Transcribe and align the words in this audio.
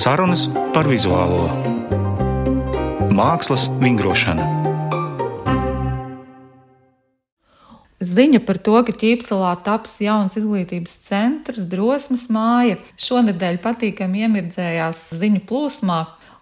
Sarunas 0.00 0.46
par 0.72 0.88
vizuālo 0.88 1.44
mākslas 3.12 3.66
vingrošanu. 3.82 4.46
Ziņa 8.00 8.40
par 8.48 8.56
to, 8.64 8.78
ka 8.86 8.94
Ķīpselā 8.96 9.50
taps 9.60 9.98
jauns 10.00 10.38
izglītības 10.40 10.94
centrs, 11.04 11.66
drosmes 11.68 12.24
māja, 12.32 12.78
šonadēļ 12.96 13.60
patīkami 13.60 14.24
iemirdzējās 14.24 15.02
ziņu 15.20 15.42
plūsmā, 15.50 15.98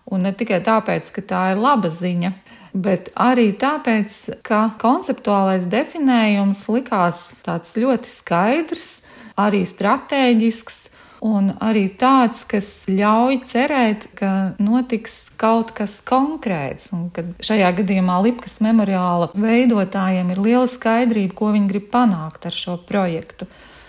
un 0.07 0.23
ne 0.29 0.33
tikai 0.39 0.61
tāpēc, 0.63 1.11
ka 1.17 1.27
tā 1.27 1.43
ir 1.57 1.59
laba 1.59 1.91
ziņa, 1.91 2.31
bet 2.79 3.11
arī 3.19 3.51
tāpēc, 3.59 4.39
ka 4.47 4.69
konceptuālais 4.79 5.67
definējums 5.67 6.63
likās 6.71 7.25
tāds 7.43 7.75
ļoti 7.75 8.13
skaidrs, 8.13 8.91
arī 9.39 9.65
strateģisks 9.69 10.89
un 11.25 11.51
arī 11.65 11.89
tāds, 11.99 12.45
kas 12.49 12.69
ļauj 12.91 13.41
cerēt, 13.49 14.07
ka 14.19 14.55
notiks 14.63 15.29
kaut 15.41 15.73
kas 15.77 15.99
konkrēts, 16.07 16.93
un 16.95 17.09
ka 17.15 17.25
šajā 17.45 17.73
gadījumā 17.81 18.21
Lipkas 18.27 18.59
memoriāla 18.65 19.33
veidotājiem 19.35 20.31
ir 20.35 20.43
liela 20.45 20.69
skaidrība, 20.71 21.35
ko 21.39 21.53
viņi 21.57 21.73
grib 21.73 21.89
panākt 21.95 22.47
ar 22.49 22.55
šo 22.55 22.79
projektu. 22.89 23.49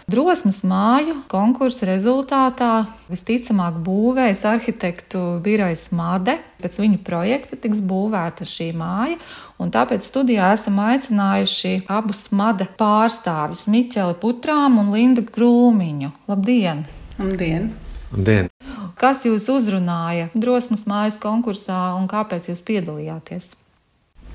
Drosmas 0.09 0.63
māju 0.65 1.19
konkursa 1.29 1.85
rezultātā 1.85 2.87
visticamāk 3.11 3.75
būvēs 3.85 4.39
arhitektu 4.47 5.19
birojs 5.45 5.91
Made. 5.93 6.33
Pēc 6.63 6.79
viņu 6.81 6.97
projekta 7.05 7.59
tiks 7.61 7.81
būvēta 7.85 8.47
šī 8.47 8.71
māja, 8.79 9.19
un 9.61 9.69
tāpēc 9.75 10.07
studijā 10.07 10.49
esam 10.55 10.79
aicinājuši 10.81 11.83
abus 11.93 12.23
Made 12.33 12.65
pārstāvjus- 12.79 13.67
Miķeli 13.75 14.17
Putrām 14.23 14.81
un 14.81 14.89
Linda 14.95 15.21
Krūmiņu. 15.21 16.11
Labdien! 16.31 16.85
Labdien! 17.19 17.69
Labdien. 18.09 18.49
Kas 18.97 19.25
jūs 19.29 19.45
uzrunāja 19.53 20.31
drosmas 20.33 20.87
mājas 20.89 21.21
konkursā 21.21 21.93
un 21.99 22.09
kāpēc 22.09 22.49
jūs 22.49 22.65
piedalījāties? 22.65 23.51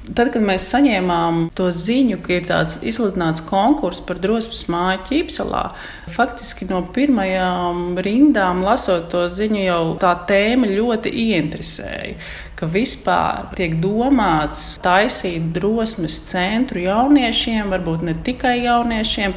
Tad, 0.05 0.35
kad 0.35 0.43
mēs 0.45 0.67
saņēmām 0.69 1.47
to 1.57 1.71
ziņu, 1.73 2.19
ka 2.21 2.35
ir 2.35 2.43
tāds 2.45 2.75
izsludināts 2.85 3.41
konkurss 3.49 4.03
par 4.05 4.19
drosmes 4.21 4.67
māju 4.69 5.01
ķīpselā, 5.09 5.63
faktiski 6.13 6.69
no 6.69 6.83
pirmajām 6.93 7.97
rindām 8.05 8.61
lasot 8.67 9.07
to 9.15 9.23
ziņu, 9.33 9.63
jau 9.65 9.81
tā 10.03 10.13
tēma 10.29 10.69
ļoti 10.69 11.09
ieinteresēja. 11.23 12.19
Ka 12.59 12.69
vispār 12.69 13.49
tiek 13.57 13.79
domāts 13.81 14.75
taisīt 14.85 15.49
drosmes 15.57 16.21
centru 16.29 16.85
jauniešiem, 16.85 17.73
varbūt 17.73 18.05
ne 18.05 18.19
tikai 18.29 18.59
jauniešiem, 18.67 19.33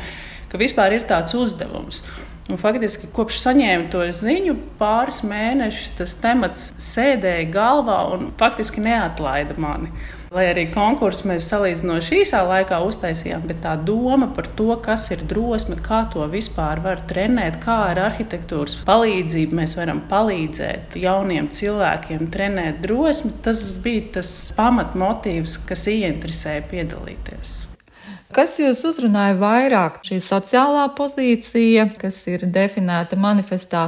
ka 0.51 0.59
vispār 0.59 0.99
ir 0.99 1.07
tāds 1.07 1.37
uzdevums. 1.39 2.03
Un 2.51 2.59
faktiski 2.59 3.07
kopš 3.15 3.39
saņēmu 3.43 3.87
to 3.91 4.03
ziņu, 4.11 4.59
pāris 4.79 5.23
mēnešus 5.27 5.95
tas 5.95 6.19
temats 6.19 6.69
sēdēja 6.79 7.49
galvā 7.55 8.03
un 8.15 8.29
faktiski 8.39 8.83
neatlaida 8.83 9.55
mani. 9.59 9.95
Lai 10.27 10.43
arī 10.49 10.65
konkursu 10.73 11.29
mēs 11.29 11.45
salīdzinoši 11.47 12.17
īsā 12.19 12.41
laikā 12.43 12.81
uztaisījām, 12.83 13.45
bet 13.47 13.61
tā 13.63 13.77
doma 13.79 14.27
par 14.35 14.49
to, 14.59 14.73
kas 14.83 15.05
ir 15.15 15.21
drosme, 15.29 15.77
kā 15.83 16.01
to 16.11 16.25
vispār 16.31 16.81
var 16.83 16.99
trenēt, 17.07 17.61
kā 17.63 17.77
ar 17.93 18.01
arhitektūras 18.09 18.75
palīdzību 18.87 19.61
mēs 19.61 19.77
varam 19.79 20.01
palīdzēt 20.11 20.99
jauniem 20.99 21.47
cilvēkiem 21.47 22.27
trenēt 22.33 22.83
drosmi, 22.83 23.31
tas 23.45 23.69
bija 23.83 24.17
tas 24.19 24.33
pamatmotīvs, 24.57 25.61
kas 25.69 25.87
ieinteresēja 25.93 26.67
piedalīties. 26.73 27.55
Kas 28.35 28.57
jūs 28.59 28.83
uzrunāja 28.89 29.37
vairāk? 29.39 30.01
Šī 30.03 30.19
sociālā 30.19 30.89
pozīcija, 30.97 31.87
kas 32.01 32.19
ir 32.27 32.43
definēta 32.51 33.15
manifestā, 33.15 33.87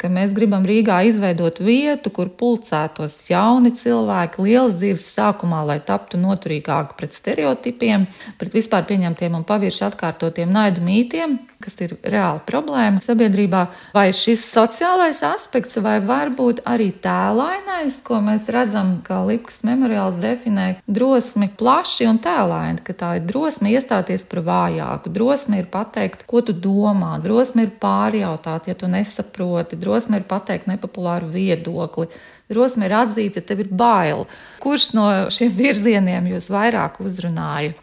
ka 0.00 0.08
mēs 0.12 0.32
gribam 0.36 0.64
Rīgā 0.68 1.02
izveidot 1.10 1.60
vietu, 1.60 2.12
kur 2.14 2.30
pulcētos 2.40 3.18
jauni 3.28 3.74
cilvēki 3.76 4.46
lielas 4.46 4.78
dzīves 4.80 5.06
sākumā, 5.18 5.60
lai 5.68 5.78
taptu 5.84 6.20
noturīgāki 6.20 6.96
pret 6.96 7.16
stereotipiem, 7.16 8.08
pret 8.40 8.56
vispār 8.56 8.88
pieņemtiem 8.88 9.36
un 9.36 9.46
pavirši 9.48 9.86
atkārtotiem 9.90 10.52
naidu 10.56 10.84
mītiem, 10.86 11.36
kas 11.60 11.76
ir 11.84 11.94
reāla 12.00 12.40
problēma 12.46 13.02
sabiedrībā, 13.04 13.66
vai 13.94 14.08
šis 14.16 14.42
sociālais 14.48 15.20
aspekts, 15.26 15.76
vai 15.82 15.98
varbūt 16.04 16.62
arī 16.68 16.90
tēlainais, 17.04 18.00
ko 18.06 18.20
mēs 18.24 18.48
redzam, 18.52 18.96
ka 19.04 19.20
Lipkas 19.28 19.60
memoriāls 19.68 20.16
definē 20.20 20.68
drosmi 20.88 21.50
plaši 21.60 22.08
un 22.10 22.20
tēlaini, 22.24 22.80
ka 22.86 22.96
tā 22.96 23.12
ir 23.18 23.28
drosme 23.28 23.72
iestāties 23.74 24.24
par 24.30 24.42
vājāku, 24.48 25.12
drosme 25.12 25.60
ir 25.60 25.68
pateikt, 25.72 26.24
ko 26.30 26.42
tu 26.44 26.56
domā, 26.56 27.18
drosme 27.22 27.68
ir 27.68 27.76
pārjautāt, 27.82 28.70
ja 28.70 28.78
tu 28.78 28.88
nesaproti, 28.90 29.78
drosme 29.80 30.20
ir 30.20 30.28
pateikt 30.30 30.70
nepopulāru 30.70 31.28
viedokli. 31.30 32.08
Drosme 32.50 32.88
ir 32.88 32.96
atzīt, 32.98 33.36
ka 33.36 33.44
tev 33.46 33.60
ir 33.62 33.68
bail. 33.70 34.24
Kurš 34.58 34.88
no 34.96 35.06
šiem 35.30 35.52
virzieniem 35.54 36.32
jūs 36.32 36.48
vairāk 36.50 36.98
uzrunāja? 37.04 37.76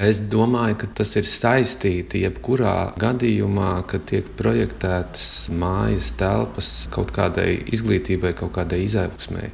Es 0.00 0.16
domāju, 0.32 0.78
ka 0.80 0.86
tas 0.96 1.10
ir 1.20 1.26
saistīti 1.28 2.22
jebkurā 2.22 2.94
gadījumā, 3.02 3.82
kad 3.84 4.06
tiek 4.08 4.30
projektētas 4.38 5.50
mājas 5.52 6.14
telpas 6.16 6.70
kaut 6.94 7.10
kādai 7.12 7.58
izglītībai, 7.68 8.30
kaut 8.38 8.54
kādai 8.54 8.78
izaugsmēji. 8.86 9.50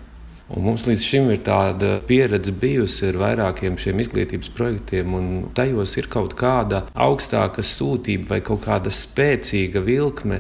Un 0.55 0.63
mums 0.63 0.85
līdz 0.87 1.03
šim 1.03 1.33
ir 1.35 1.41
tāda 1.43 1.97
pieredze 2.07 2.55
bijusi 2.55 3.09
ar 3.09 3.19
vairākiem 3.25 3.75
šiem 3.83 3.99
izglītības 4.05 4.53
projektiem, 4.55 5.17
un 5.19 5.33
tajos 5.59 5.97
ir 5.99 6.07
kaut 6.13 6.37
kāda 6.39 6.85
augstāka 6.95 7.65
sūtība 7.67 8.37
vai 8.37 8.39
kaut 8.47 8.63
kāda 8.69 8.93
spēcīga 8.95 9.83
vilkme 9.83 10.39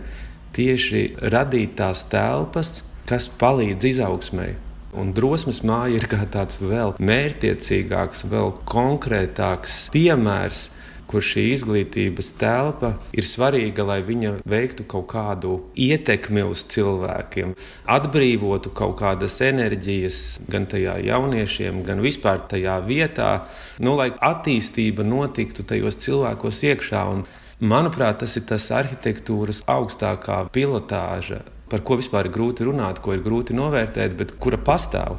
tieši 0.54 1.02
radīt 1.34 1.74
tās 1.82 2.04
telpas, 2.12 2.84
kas 3.10 3.26
palīdz 3.42 3.90
izaugsmēji. 3.90 4.65
Un 4.96 5.12
drosmes 5.12 5.60
māja 5.66 5.98
ir 5.98 6.06
kā 6.08 6.22
tāds 6.32 6.56
vēl 6.60 6.94
mērķiecīgāks, 6.96 8.24
vēl 8.32 8.54
konkrētāks 8.68 9.86
piemērs, 9.92 10.70
kur 11.06 11.22
šī 11.22 11.44
izglītības 11.52 12.32
telpa 12.40 12.94
ir 13.14 13.26
svarīga, 13.28 13.84
lai 13.86 13.98
viņa 14.06 14.32
veiktu 14.48 14.86
kaut 14.90 15.06
kādu 15.12 15.58
ietekmi 15.78 16.42
uz 16.48 16.64
cilvēkiem, 16.72 17.54
atbrīvotu 17.96 18.72
kaut 18.76 18.96
kādas 19.00 19.38
enerģijas 19.44 20.22
gan 20.50 20.66
tajā 20.70 20.96
jauniešiem, 21.06 21.82
gan 21.86 22.02
vispār 22.04 22.42
tajā 22.50 22.78
vietā, 22.88 23.32
nu, 23.78 23.94
lai 24.00 24.10
attīstība 24.16 25.06
notiktu 25.06 25.66
tajos 25.66 26.00
cilvēkos 26.06 26.64
iekšā. 26.72 27.04
Un, 27.12 27.26
manuprāt, 27.60 28.22
tas 28.24 28.36
ir 28.40 28.48
tas 28.48 28.70
arhitektūras 28.74 29.62
augstākā 29.70 30.46
pilotāža 30.56 31.44
par 31.70 31.82
ko 31.86 32.00
vispār 32.00 32.28
ir 32.28 32.34
grūti 32.34 32.66
runāt, 32.66 33.00
ko 33.02 33.16
ir 33.16 33.24
grūti 33.24 33.56
novērtēt, 33.56 34.18
bet 34.18 34.36
kura 34.42 34.60
pastāv. 34.62 35.18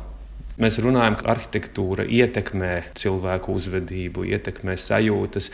Mēs 0.58 0.80
runājam, 0.81 1.13
ka 1.19 1.28
arhitektūra 1.35 2.08
ietekmē 2.09 2.72
cilvēku 2.97 3.53
uzvedību, 3.59 4.24
ietekmē 4.25 4.74
sajūtas, 4.81 5.52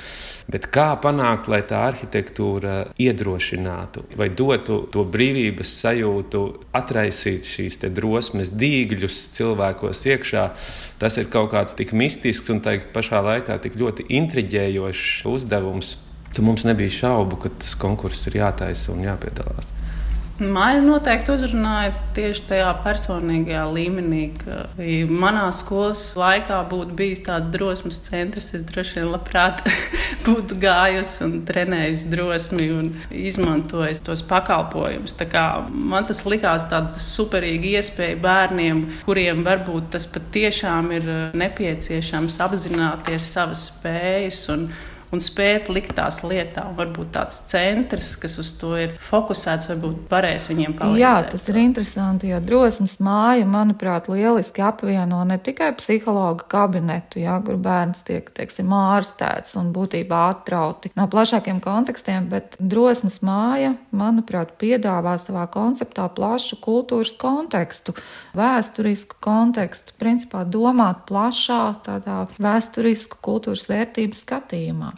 bet 0.48 0.70
kā 0.72 0.94
panākt, 1.04 1.50
lai 1.52 1.60
tā 1.68 1.82
arhitektūra 1.90 2.76
iedrošinātu 3.04 4.06
vai 4.16 4.30
dotu 4.32 4.78
to 4.94 5.04
brīvības 5.04 5.76
sajūtu, 5.82 6.46
atraisīt 6.80 7.52
šīs 7.52 7.82
drosmes 7.92 8.54
dīgļus 8.56 9.20
cilvēkos 9.36 10.06
iekšā, 10.08 10.46
tas 11.04 11.20
ir 11.20 11.28
kaut 11.36 11.52
kāds 11.52 11.76
tik 11.76 11.92
mistisks 11.92 12.48
un 12.56 12.64
tā 12.64 12.78
pašā 12.96 13.20
laikā 13.28 13.60
tik 13.60 13.76
ļoti 13.84 14.08
intriģējošs 14.08 15.28
uzdevums. 15.36 15.98
Tur 16.32 16.48
mums 16.48 16.64
nebija 16.64 16.96
šaubu, 17.04 17.44
ka 17.44 17.52
tas 17.60 17.76
konkurss 17.76 18.32
ir 18.32 18.40
jātaisa 18.40 18.96
un 18.96 19.04
jāpiedalās. 19.04 19.76
Mani 20.42 20.80
noteikti 20.82 21.30
uzrunāja 21.30 21.92
tieši 22.18 22.42
tajā 22.50 22.70
personīgajā 22.82 23.64
līmenī, 23.70 24.22
manā 25.14 25.44
skolas 25.54 26.02
laikā 26.18 26.58
būtu 26.72 26.96
bijis 26.98 27.22
tāds 27.28 27.52
drosmes 27.54 28.00
centrs. 28.02 28.48
Es 28.58 28.64
droši 28.66 28.98
vien 28.98 29.12
labprāt 29.14 29.62
būtu 30.26 30.58
gājusi 30.64 31.22
un 31.28 31.36
trenējusi 31.46 32.10
drosmi 32.10 32.66
un 32.74 32.90
izmantojusi 33.14 34.06
tos 34.08 34.24
pakalpojumus. 34.32 35.14
Man 35.70 36.10
tas 36.10 36.24
likās 36.26 36.66
tāda 36.72 36.98
superīga 36.98 37.76
iespēja 37.78 38.18
bērniem, 38.24 38.82
kuriem 39.06 39.46
varbūt 39.46 39.92
tas 39.94 40.10
patiešām 40.10 40.90
ir 40.98 41.12
nepieciešams 41.38 42.40
apzināties 42.42 43.30
savas 43.38 43.68
spējas. 43.70 44.42
Un, 44.56 44.66
un 45.14 45.22
spēt 45.22 45.70
likt 45.74 45.94
tās 45.98 46.22
lietā. 46.26 46.66
Varbūt 46.78 47.12
tāds 47.14 47.44
centrs, 47.52 48.14
kas 48.20 48.40
uz 48.42 48.50
to 48.58 48.74
ir 48.80 48.96
fokusēts, 49.02 49.70
varbūt 49.70 50.08
varēs 50.12 50.48
viņiem 50.50 50.76
palīdzēt. 50.80 51.02
Jā, 51.04 51.14
tas 51.30 51.46
ir 51.52 51.60
interesanti, 51.62 52.32
jo 52.32 52.40
drosmes 52.44 52.98
māja, 53.04 53.46
manuprāt, 53.50 54.10
lieliski 54.12 54.64
apvieno 54.66 55.22
ne 55.30 55.38
tikai 55.44 55.72
psihologa 55.78 56.48
kabinetu, 56.50 57.22
jā, 57.22 57.38
kur 57.46 57.60
bērns 57.62 58.02
tiek, 58.08 58.32
teiksim, 58.34 58.74
ārstēts 58.74 59.58
un 59.62 59.70
būtībā 59.76 60.24
atrauti 60.32 60.94
no 60.98 61.08
plašākiem 61.12 61.62
kontekstiem, 61.64 62.30
bet 62.34 62.58
drosmes 62.60 63.20
māja, 63.26 63.76
manuprāt, 63.94 64.56
piedāvā 64.62 65.16
savā 65.22 65.46
konceptā 65.54 66.08
plašu 66.16 66.58
kultūras 66.64 67.14
kontekstu, 67.22 67.94
vēsturisku 68.38 69.22
kontekstu, 69.24 69.94
principā 70.02 70.44
domāt 70.48 71.06
plašā 71.10 71.62
tādā 71.86 72.24
vēsturisku 72.42 73.22
kultūras 73.24 73.68
vērtību 73.70 74.18
skatījumā. 74.18 74.94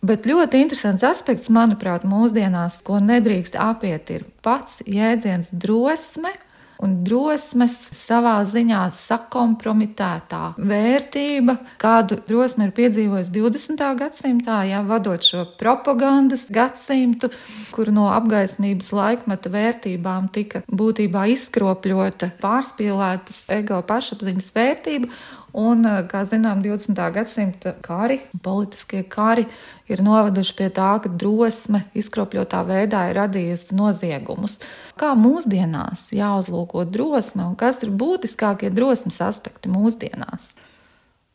Bet 0.00 0.24
ļoti 0.24 0.62
interesants 0.64 1.04
aspekts, 1.04 1.50
manuprāt, 1.52 2.06
mūsdienās, 2.08 2.78
ko 2.84 3.02
nedrīkst 3.04 3.58
apiet, 3.60 4.08
ir 4.14 4.24
pats 4.40 4.80
jēdziens 4.88 5.52
drosme 5.52 6.32
un 6.80 6.94
drosmes 7.04 7.74
savā 7.92 8.38
ziņā 8.48 8.86
sakompromitētā 8.96 10.54
vērtība, 10.56 11.58
kādu 11.80 12.16
drosmi 12.24 12.68
ir 12.68 12.72
piedzīvojis 12.76 13.28
20. 13.34 13.84
gadsimtā, 14.00 14.62
ja 14.70 14.80
vadot 14.86 15.24
šo 15.26 15.44
propagandas 15.60 16.46
gadsimtu, 16.52 17.28
kur 17.74 17.92
no 17.92 18.08
apgaismības 18.14 18.88
laikmeta 18.96 19.52
vērtībām 19.52 20.30
tika 20.32 20.64
būtībā 20.72 21.26
izkropļota, 21.34 22.32
pārspīlētas 22.40 23.44
ego 23.60 23.82
pašapziņas 23.90 24.50
vērtība 24.56 25.12
Un, 25.52 25.84
eh, 25.86 26.02
kā 26.06 26.22
zinām, 26.24 26.62
20. 26.62 27.10
gadsimta 27.10 27.74
kari, 27.82 28.20
politiskie 28.42 29.02
kari 29.08 29.46
ir 29.88 30.02
noveduši 30.02 30.56
pie 30.56 30.70
tā, 30.70 30.90
ka 31.02 31.08
drosme 31.08 31.84
izkropļotā 31.94 32.62
veidā 32.66 33.08
ir 33.10 33.18
radījusi 33.18 33.74
noziegumus. 33.74 34.58
Kā 34.96 35.14
mūsdienās 35.18 36.10
jāuzlūko 36.14 36.84
drosme 36.90 37.48
un 37.48 37.56
kas 37.56 37.82
ir 37.82 37.90
būtiskākie 37.90 38.70
drosmes 38.70 39.20
aspekti 39.20 39.72
mūsdienās? 39.72 40.54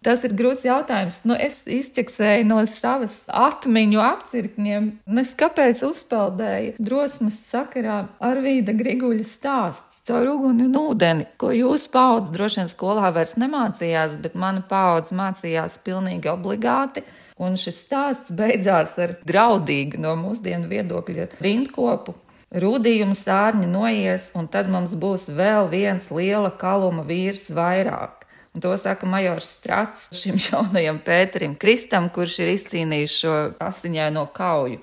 Tas 0.05 0.21
ir 0.21 0.35
grūts 0.37 0.61
jautājums. 0.67 1.23
Nu, 1.25 1.33
es 1.33 1.63
izķeksēju 1.65 2.45
no 2.45 2.59
savas 2.69 3.23
atmiņu 3.25 4.01
apcirkņiem, 4.05 4.89
nes 5.17 5.31
kāpēc 5.39 5.81
uzpeldēju 5.87 6.75
drosmes 6.77 7.39
sakarā 7.47 8.03
ar 8.21 8.41
Vīda 8.45 8.75
Griguļa 8.77 9.25
stāsts 9.25 10.03
caur 10.05 10.29
uguni 10.35 10.67
un 10.67 10.77
ūdeni, 10.77 11.25
ko 11.41 11.49
jūs 11.55 11.87
paudz 11.89 12.29
droši 12.35 12.61
vien 12.61 12.69
skolā 12.69 13.09
vairs 13.15 13.33
nemācījās, 13.41 14.19
bet 14.21 14.37
mana 14.37 14.61
paudze 14.69 15.17
mācījās 15.17 15.79
pilnīgi 15.87 16.29
obligāti. 16.29 17.01
Un 17.41 17.57
šis 17.59 17.81
stāsts 17.87 18.31
beidzās 18.31 18.93
ar 19.01 19.17
draudīgu 19.25 19.97
no 20.05 20.13
mūsdienu 20.19 20.69
viedokļa 20.69 21.31
rindkopu. 21.41 22.13
Rūdījuma 22.55 23.17
sārņi 23.17 23.65
noies, 23.67 24.29
un 24.37 24.45
tad 24.53 24.69
mums 24.71 24.93
būs 24.95 25.25
vēl 25.33 25.65
viens 25.73 26.11
liela 26.13 26.53
kaluma 26.61 27.03
vīrs 27.09 27.49
vairāk. 27.49 28.24
Un 28.55 28.61
to 28.63 28.77
saka 28.79 29.05
Majors 29.05 29.49
Strats 29.57 30.07
šim 30.15 30.37
jaunajam 30.47 31.01
Pēterim 31.03 31.57
Kristam, 31.59 32.07
kurš 32.15 32.39
ir 32.45 32.53
izcīnījis 32.53 33.17
šo 33.19 33.33
asiņaino 33.59 34.29
kauju. 34.35 34.79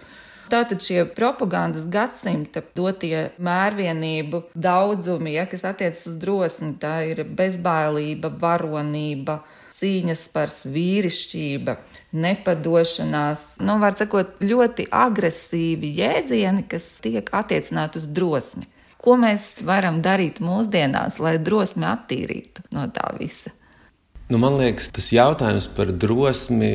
Tātad 0.53 0.85
šie 0.85 1.07
propagandas 1.17 1.87
gadsimta 1.89 2.61
dotie 2.77 3.31
mērvienību 3.41 4.43
daudzumi, 4.53 5.33
ja, 5.39 5.47
kas 5.49 5.65
attiecas 5.65 6.03
uz 6.11 6.19
drosmi, 6.21 6.75
tā 6.83 6.99
ir 7.09 7.23
bezbailība, 7.25 8.29
varonība, 8.43 9.39
cīņas 9.79 10.27
par 10.35 10.53
vīrišķība, 10.53 11.79
nepadošanās, 12.13 13.47
nu, 13.65 13.79
var 13.81 13.97
sakot, 13.97 14.37
ļoti 14.45 14.91
agresīvi 14.93 15.95
jēdzieni, 16.03 16.67
kas 16.69 16.91
tiek 17.01 17.33
attiecināti 17.33 18.03
uz 18.03 18.11
drosmi. 18.21 18.69
Ko 19.03 19.17
mēs 19.17 19.65
varam 19.65 20.03
darīt 20.05 20.45
mūsdienās, 20.45 21.17
lai 21.25 21.39
drosmi 21.41 21.89
attīrītu 21.89 22.69
no 22.77 22.85
tā 22.93 23.09
visa? 23.17 23.57
Nu, 24.33 24.39
man 24.41 24.55
liekas, 24.57 24.87
tas 24.97 25.11
jautājums 25.13 25.67
par 25.77 25.91
drosmi, 25.93 26.69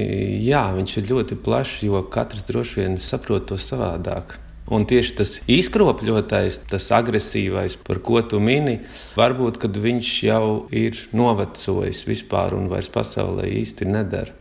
jā, 0.45 0.59
viņš 0.75 0.91
ir 0.99 1.07
ļoti 1.09 1.37
plašs, 1.41 1.79
jo 1.87 2.03
katrs 2.13 2.45
droši 2.45 2.83
vien 2.83 2.97
saprot 3.01 3.47
to 3.49 3.57
savādāk. 3.57 4.35
Un 4.69 4.85
tieši 4.85 5.15
tas 5.17 5.31
izkropļotais, 5.49 6.59
tas 6.69 6.91
agresīvais, 6.93 7.79
par 7.87 8.03
ko 8.05 8.21
tu 8.21 8.37
mini, 8.43 8.75
varbūt 9.17 9.57
viņš 9.73 10.11
jau 10.27 10.43
ir 10.69 11.01
novecojis 11.17 12.03
vispār 12.05 12.53
un 12.59 12.69
vairs 12.69 12.91
pasaulē 12.93 13.49
īsti 13.63 13.89
nedara. 13.89 14.37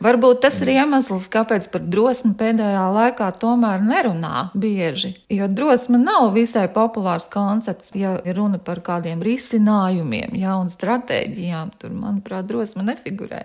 Varbūt 0.00 0.38
tas 0.40 0.54
ir 0.64 0.70
iemesls, 0.72 1.26
kāpēc 1.28 1.66
par 1.74 1.82
drosmi 1.84 2.30
pēdējā 2.40 2.84
laikā 2.94 3.26
tomēr 3.36 3.82
nerunā 3.84 4.46
bieži. 4.56 5.10
Jo 5.28 5.44
drosme 5.52 5.98
nav 6.00 6.30
visai 6.32 6.70
populārs 6.72 7.26
koncepts, 7.28 7.90
ja 7.92 8.14
runa 8.32 8.56
par 8.64 8.80
kādiem 8.86 9.20
risinājumiem, 9.20 10.38
jaunu 10.40 10.72
stratēģijām. 10.72 11.74
Tur, 11.76 11.92
manuprāt, 11.92 12.48
drosme 12.48 12.86
nefigurē. 12.86 13.42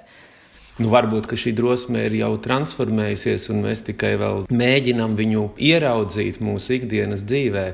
Nu, 0.80 0.88
varbūt 0.92 1.28
šī 1.40 1.52
drosme 1.56 2.06
ir 2.08 2.16
jau 2.22 2.34
transformējusies, 2.44 3.50
un 3.52 3.60
mēs 3.64 3.84
tikai 3.88 4.14
vēl 4.20 4.46
mēģinām 4.48 5.18
viņu 5.20 5.44
ieraudzīt 5.60 6.40
mūsu 6.44 6.78
ikdienas 6.78 7.26
dzīvē. 7.28 7.66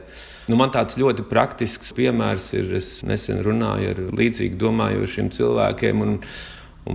Nu, 0.49 0.57
man 0.57 0.73
tāds 0.73 0.97
ļoti 0.97 1.27
praktisks 1.29 1.93
piemērs 1.97 2.49
ir, 2.57 2.73
es 2.81 2.89
nesen 3.05 3.43
runāju 3.45 3.93
ar 3.93 4.01
līdzīgi 4.17 4.57
domājošiem 4.61 5.29
cilvēkiem. 5.37 6.01
Un 6.05 6.17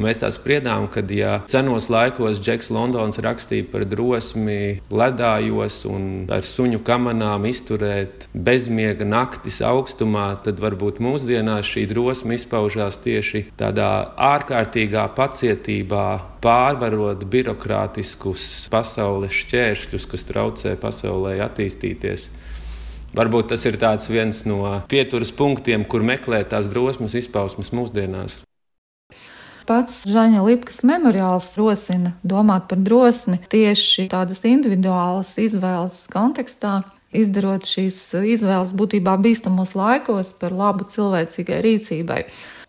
mēs 0.02 0.18
tā 0.22 0.30
spriedām, 0.34 0.88
ka, 0.90 1.02
ja 1.14 1.40
senos 1.50 1.86
laikos 1.92 2.40
Džeks 2.42 2.72
Londons 2.74 3.20
rakstīja 3.22 3.68
par 3.70 3.86
drosmi 3.86 4.80
ledājos 4.90 5.84
un 5.88 6.26
ar 6.32 6.46
suņu 6.46 6.82
kamanām 6.86 7.46
izturēt 7.46 8.26
bezmiega 8.34 9.06
naktis 9.06 9.60
augstumā, 9.64 10.28
tad 10.44 10.58
varbūt 10.62 10.98
mūsdienās 11.04 11.70
šī 11.70 11.86
drosme 11.92 12.34
izpaužās 12.38 12.98
tieši 13.04 13.46
tādā 13.60 13.90
ārkārtīgā 14.16 15.06
pacietībā, 15.16 16.06
pārvarot 16.42 17.22
birokrātiskus 17.30 18.66
pasaules 18.72 19.34
šķēršļus, 19.44 20.10
kas 20.10 20.28
traucē 20.28 20.74
pasaulē 20.82 21.38
attīstīties. 21.46 22.28
Varbūt 23.16 23.54
tas 23.54 23.62
ir 23.64 23.78
viens 24.10 24.42
no 24.44 24.82
pieturas 24.90 25.30
punktiem, 25.32 25.86
kur 25.88 26.02
meklēt 26.04 26.50
tās 26.52 26.68
drosmes 26.68 27.14
izpausmes 27.16 27.72
mūsdienās. 27.72 28.42
Pats 29.66 30.04
Žaņa 30.06 30.44
Lipkas 30.46 30.84
memoriāls 30.86 31.48
rosina 31.58 32.12
domāt 32.22 32.68
par 32.70 32.78
drosmi 32.86 33.40
tieši 33.50 34.04
tādas 34.12 34.44
individuālas 34.46 35.32
izvēles 35.42 36.04
kontekstā, 36.12 36.84
izdarot 37.10 37.66
šīs 37.66 37.98
izvēles 38.36 38.74
būtībā 38.78 39.16
bīstamos 39.24 39.74
laikos 39.74 40.30
par 40.38 40.54
labu 40.54 40.86
cilvēcīgai 40.92 41.58
rīcībai. 41.66 42.20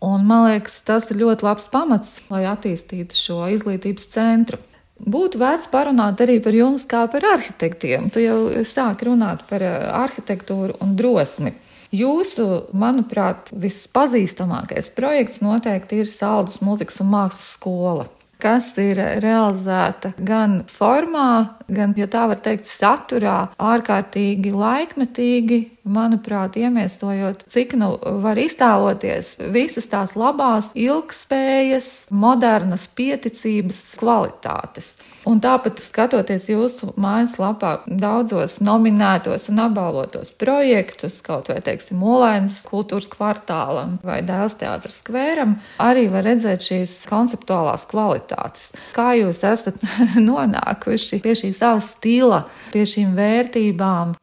Un, 0.02 0.26
man 0.26 0.48
liekas, 0.48 0.80
tas 0.86 1.06
ir 1.12 1.20
ļoti 1.22 1.46
labs 1.46 1.70
pamats, 1.70 2.16
lai 2.34 2.42
attīstītu 2.50 3.18
šo 3.18 3.38
izglītības 3.54 4.10
centru. 4.16 4.58
Būtu 4.98 5.38
vērts 5.38 5.70
parunāt 5.70 6.18
arī 6.24 6.40
par 6.42 6.58
jums 6.58 6.82
kā 6.90 7.04
par 7.10 7.22
arhitektiem. 7.36 8.10
Tu 8.10 8.26
jau 8.26 8.38
sāki 8.66 9.06
runāt 9.06 9.46
par 9.46 9.62
arhitektūru 10.02 10.80
un 10.82 10.98
drosmi. 10.98 11.54
Jūsu, 11.94 12.68
manuprāt, 12.76 13.48
vispazīstamākais 13.56 14.92
projekts 14.96 15.40
noteikti 15.40 16.02
ir 16.02 16.10
Saldus 16.10 16.60
mūzikas 16.60 17.00
un 17.04 17.12
mākslas 17.14 17.52
skola 17.56 18.08
kas 18.42 18.70
ir 18.78 18.98
realizēta 19.22 20.12
gan 20.22 20.60
formā, 20.70 21.58
gan, 21.66 21.94
ja 21.98 22.06
tā 22.10 22.26
var 22.30 22.40
teikt, 22.42 22.68
saturā, 22.70 23.48
ārkārtīgi 23.58 24.52
laikmetīgi, 24.54 25.60
manuprāt, 25.88 26.58
iemiesojot, 26.60 27.44
cik 27.50 27.74
nu 27.80 27.94
var 28.22 28.38
iztēloties 28.40 29.36
visas 29.54 29.88
tās 29.90 30.14
labās, 30.18 30.70
ilgspējas, 30.78 32.08
modernas 32.10 32.86
pieticības 32.98 33.82
kvalitātes. 34.00 34.94
Un 35.28 35.42
tāpat 35.44 35.80
skatoties 35.82 36.46
jūsu 36.48 36.92
mājaslapā 37.00 37.72
daudzos 37.86 38.58
nominētos 38.64 39.48
un 39.52 39.64
apbalvotos 39.66 40.30
projektus, 40.40 41.18
kaut 41.24 41.50
vai, 41.52 41.58
teiksim, 41.64 42.00
Olainas 42.00 42.60
kultūras 42.68 43.10
kvartālam 43.12 43.98
vai 44.06 44.20
Dēls 44.24 44.56
teātras 44.60 45.02
skvēram, 45.02 45.58
arī 45.84 46.06
var 46.12 46.24
redzēt 46.28 46.64
šīs 46.70 46.94
konceptuālās 47.10 47.84
kvalitātes. 47.90 48.70
Kā 48.96 49.10
jūs 49.18 49.42
esat 49.44 49.82
nonākuši 50.30 51.20
pie 51.24 51.36
šī 51.42 51.52
sava 51.56 51.82
stila, 51.84 52.44
pie 52.72 52.86
šīm 52.88 53.12
vērtībām? 53.18 54.16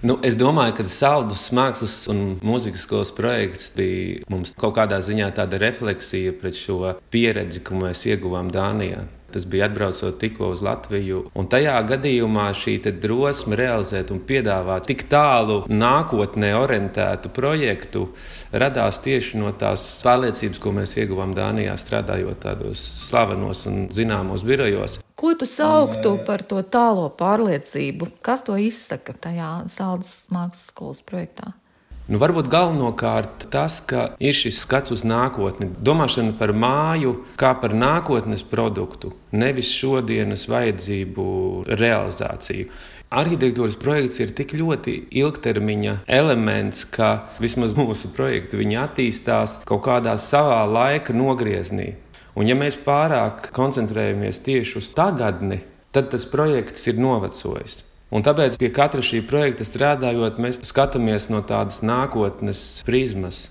Nu, 0.00 0.16
es 0.24 0.32
domāju, 0.38 0.78
ka 0.78 0.84
Saldus 0.88 1.50
mākslas 1.52 1.94
un 2.08 2.38
mūzikas 2.40 2.86
skolas 2.86 3.10
projekts 3.12 3.66
bija 3.76 4.24
mums 4.32 4.54
kaut 4.56 4.78
kādā 4.78 5.02
ziņā 5.04 5.28
tāda 5.36 5.60
refleksija 5.60 6.32
pret 6.40 6.56
šo 6.56 6.94
pieredzi, 7.12 7.60
ko 7.60 7.82
mēs 7.82 8.06
ieguvām 8.08 8.48
Dānijā. 8.54 9.04
Tas 9.30 9.46
bija 9.46 9.68
atbraucot 9.70 10.18
tikko 10.20 10.50
uz 10.54 10.62
Latviju. 10.64 11.24
Un 11.38 11.48
tajā 11.50 11.76
gadījumā 11.86 12.48
šī 12.56 12.78
drosme 13.00 13.58
realizēt 13.58 14.10
un 14.14 14.22
piedāvāt 14.26 14.88
tik 14.90 15.06
tālu 15.12 15.62
nākotnē 15.70 16.52
orientētu 16.58 17.30
projektu 17.34 18.08
radās 18.52 18.98
tieši 19.04 19.38
no 19.40 19.52
tās 19.52 19.84
pārliecības, 20.06 20.62
ko 20.62 20.74
mēs 20.76 20.96
ieguvām 20.98 21.34
Dānijā, 21.36 21.76
strādājot 21.78 22.42
tādos 22.42 22.82
slavenos 23.06 23.66
un 23.70 23.86
zināmos 23.94 24.44
birojos. 24.46 24.98
Ko 25.20 25.34
tu 25.36 25.44
sauktu 25.44 26.14
par 26.26 26.42
to 26.48 26.62
tālo 26.64 27.10
pārliecību? 27.12 28.08
Kas 28.24 28.46
to 28.46 28.56
izsaka 28.56 29.12
tajā 29.12 29.50
Saldus 29.68 30.24
mākslas 30.32 30.70
skolas 30.72 31.02
projektā? 31.04 31.52
Nu, 32.10 32.18
varbūt 32.18 32.48
galvenokārt 32.50 33.44
tas, 33.54 33.76
ka 33.86 34.08
ir 34.18 34.34
šis 34.34 34.56
skats 34.64 34.90
uz 34.90 35.04
nākotni, 35.06 35.68
domāšana 35.78 36.32
par 36.40 36.50
māju 36.50 37.12
kā 37.38 37.52
par 37.62 37.70
nākotnes 37.70 38.42
produktu, 38.50 39.12
nevis 39.30 39.68
šodienas 39.70 40.48
vajadzību 40.50 41.26
realizāciju. 41.70 42.66
Arhitektūras 43.14 43.76
projekts 43.78 44.18
ir 44.24 44.32
tik 44.34 44.56
ļoti 44.58 44.96
ilgtermiņa 45.22 45.94
elements, 46.18 46.82
ka 46.90 47.28
vismaz 47.38 47.76
mūsu 47.78 48.10
projekti 48.16 48.58
attīstās 48.58 49.60
kaut 49.70 49.84
kādā 49.86 50.16
savā 50.18 50.64
laika 50.66 51.14
nogriezienī. 51.14 51.92
Un, 52.34 52.48
ja 52.50 52.58
mēs 52.58 52.74
pārāk 52.82 53.52
koncentrējamies 53.54 54.42
tieši 54.42 54.80
uz 54.82 54.90
tagadni, 54.98 55.60
tad 55.94 56.10
tas 56.10 56.26
projekts 56.26 56.90
ir 56.90 56.98
novecojis. 56.98 57.84
Un 58.10 58.24
tāpēc 58.26 58.58
pie 58.58 58.72
katra 58.74 59.04
šī 59.06 59.22
projekta 59.26 59.66
strādājot, 59.66 60.40
mēs 60.42 60.58
skatāmies 60.66 61.28
no 61.30 61.44
tādas 61.46 61.78
nākotnes 61.86 62.82
prizmas. 62.86 63.48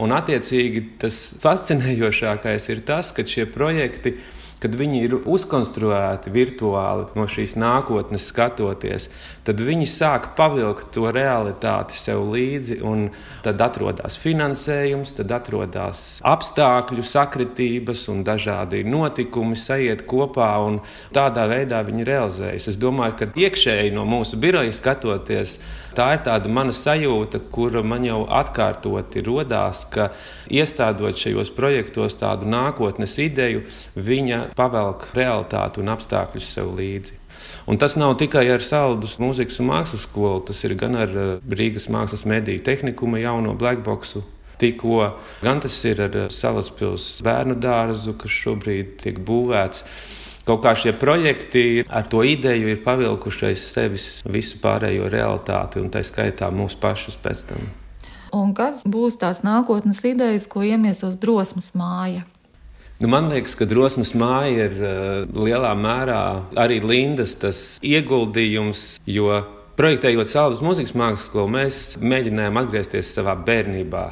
Un, 0.00 0.14
attiecīgi, 0.16 0.82
tas 1.02 1.16
fascinējošākais 1.42 2.68
ir 2.72 2.82
tas, 2.88 3.12
ka 3.14 3.26
šie 3.26 3.46
projekti 3.50 4.16
ir 4.16 4.39
kad 4.60 4.74
viņi 4.76 5.00
ir 5.06 5.16
uzkonstruēti 5.18 6.32
virtuāli 6.34 7.06
no 7.16 7.24
šīs 7.30 7.56
nākotnes 7.60 8.26
skatoties, 8.28 9.08
tad 9.46 9.62
viņi 9.64 9.88
sāk 9.88 10.34
pavilkt 10.38 10.90
to 10.94 11.08
realitāti 11.14 11.96
sev 11.96 12.26
līdzi. 12.34 12.80
Tad 13.44 13.62
atrodas 13.64 14.18
finansējums, 14.20 15.14
tad 15.16 15.32
atrodas 15.32 16.02
apstākļu 16.26 17.04
sakritības 17.06 18.06
un 18.12 18.22
dažādi 18.26 18.82
notikumi 18.84 19.56
sajiet 19.56 20.04
kopā, 20.08 20.52
un 20.66 20.80
tādā 21.16 21.46
veidā 21.50 21.80
viņi 21.86 22.06
realizējas. 22.08 22.68
Es 22.74 22.80
domāju, 22.80 23.16
ka 23.20 23.30
iekšēji 23.40 23.94
no 23.96 24.04
mūsu 24.08 24.38
biroja 24.40 24.74
skatoties, 24.76 25.56
tā 25.96 26.12
ir 26.16 26.24
tāda 26.26 26.52
mana 26.52 26.74
sajūta, 26.76 27.40
kur 27.52 27.80
man 27.86 28.04
jau 28.06 28.22
atkārtoti 28.28 29.24
rodās, 29.24 29.86
ka 29.90 30.10
iestādot 30.52 31.16
šajos 31.16 31.52
projektos 31.56 32.18
tādu 32.20 32.48
nākotnes 32.50 33.16
ideju, 33.22 33.64
viņa 33.96 34.49
pavelk 34.56 35.08
realitāti 35.16 35.82
un 35.82 35.92
apstākļus 35.94 36.52
sev 36.54 36.72
līdzi. 36.76 37.16
Un 37.66 37.78
tas 37.78 37.96
nav 37.96 38.16
tikai 38.20 38.46
ar 38.52 38.64
Saldus 38.64 39.18
mūzikas 39.22 39.60
un 39.62 39.70
mākslas 39.70 40.04
skolu, 40.08 40.42
tas 40.50 40.60
ir 40.66 40.76
gan 40.80 40.98
ar 40.98 41.14
eh, 41.14 41.32
Rīgas 41.40 41.88
mākslas 41.92 42.26
mediju 42.28 42.62
tehnikuma 42.66 43.20
jauno 43.22 43.54
blackboxu. 43.58 44.24
Tikko 44.60 45.04
gan 45.40 45.62
tas 45.64 45.76
ir 45.88 46.02
ar 46.04 46.16
eh, 46.26 46.32
Salaspils 46.34 47.20
bērnu 47.24 47.56
dārzu, 47.60 48.16
kas 48.20 48.40
šobrīd 48.42 48.98
tiek 49.04 49.22
būvēts. 49.26 49.84
Kaut 50.48 50.64
kā 50.64 50.72
šie 50.74 50.94
projekti 50.96 51.84
ar 51.86 52.08
to 52.10 52.24
ideju 52.26 52.72
ir 52.72 52.80
pavilkušies 52.84 53.66
sevis 53.74 54.08
visu 54.24 54.58
pārējo 54.62 55.10
realitāti, 55.12 55.82
un 55.82 55.92
tā 55.92 56.02
skaitā 56.04 56.48
mūsu 56.50 56.80
pašus 56.80 57.18
pēc 57.20 57.44
tam. 57.52 57.68
Un 58.34 58.52
kas 58.54 58.82
būs 58.86 59.18
tās 59.20 59.42
nākotnes 59.46 60.02
idejas, 60.06 60.46
ko 60.50 60.62
iemiesos 60.66 61.16
drosmes 61.20 61.72
māja? 61.74 62.24
Nu, 63.00 63.08
man 63.08 63.30
liekas, 63.32 63.54
ka 63.56 63.64
drosmes 63.64 64.10
māja 64.12 64.66
ir 64.66 64.74
uh, 64.76 64.94
lielā 65.32 65.70
mērā 65.72 66.22
arī 66.60 66.82
Lindas 66.84 67.78
ieguldījums, 67.80 68.98
jo 69.08 69.38
projektējot 69.80 70.28
Sālas 70.28 70.60
mūzikas 70.60 70.92
mākslas 70.92 71.30
skolu, 71.30 71.48
mēs 71.54 71.78
mēģinājām 71.96 72.58
atgriezties 72.60 73.14
savā 73.16 73.38
bērnībā. 73.46 74.02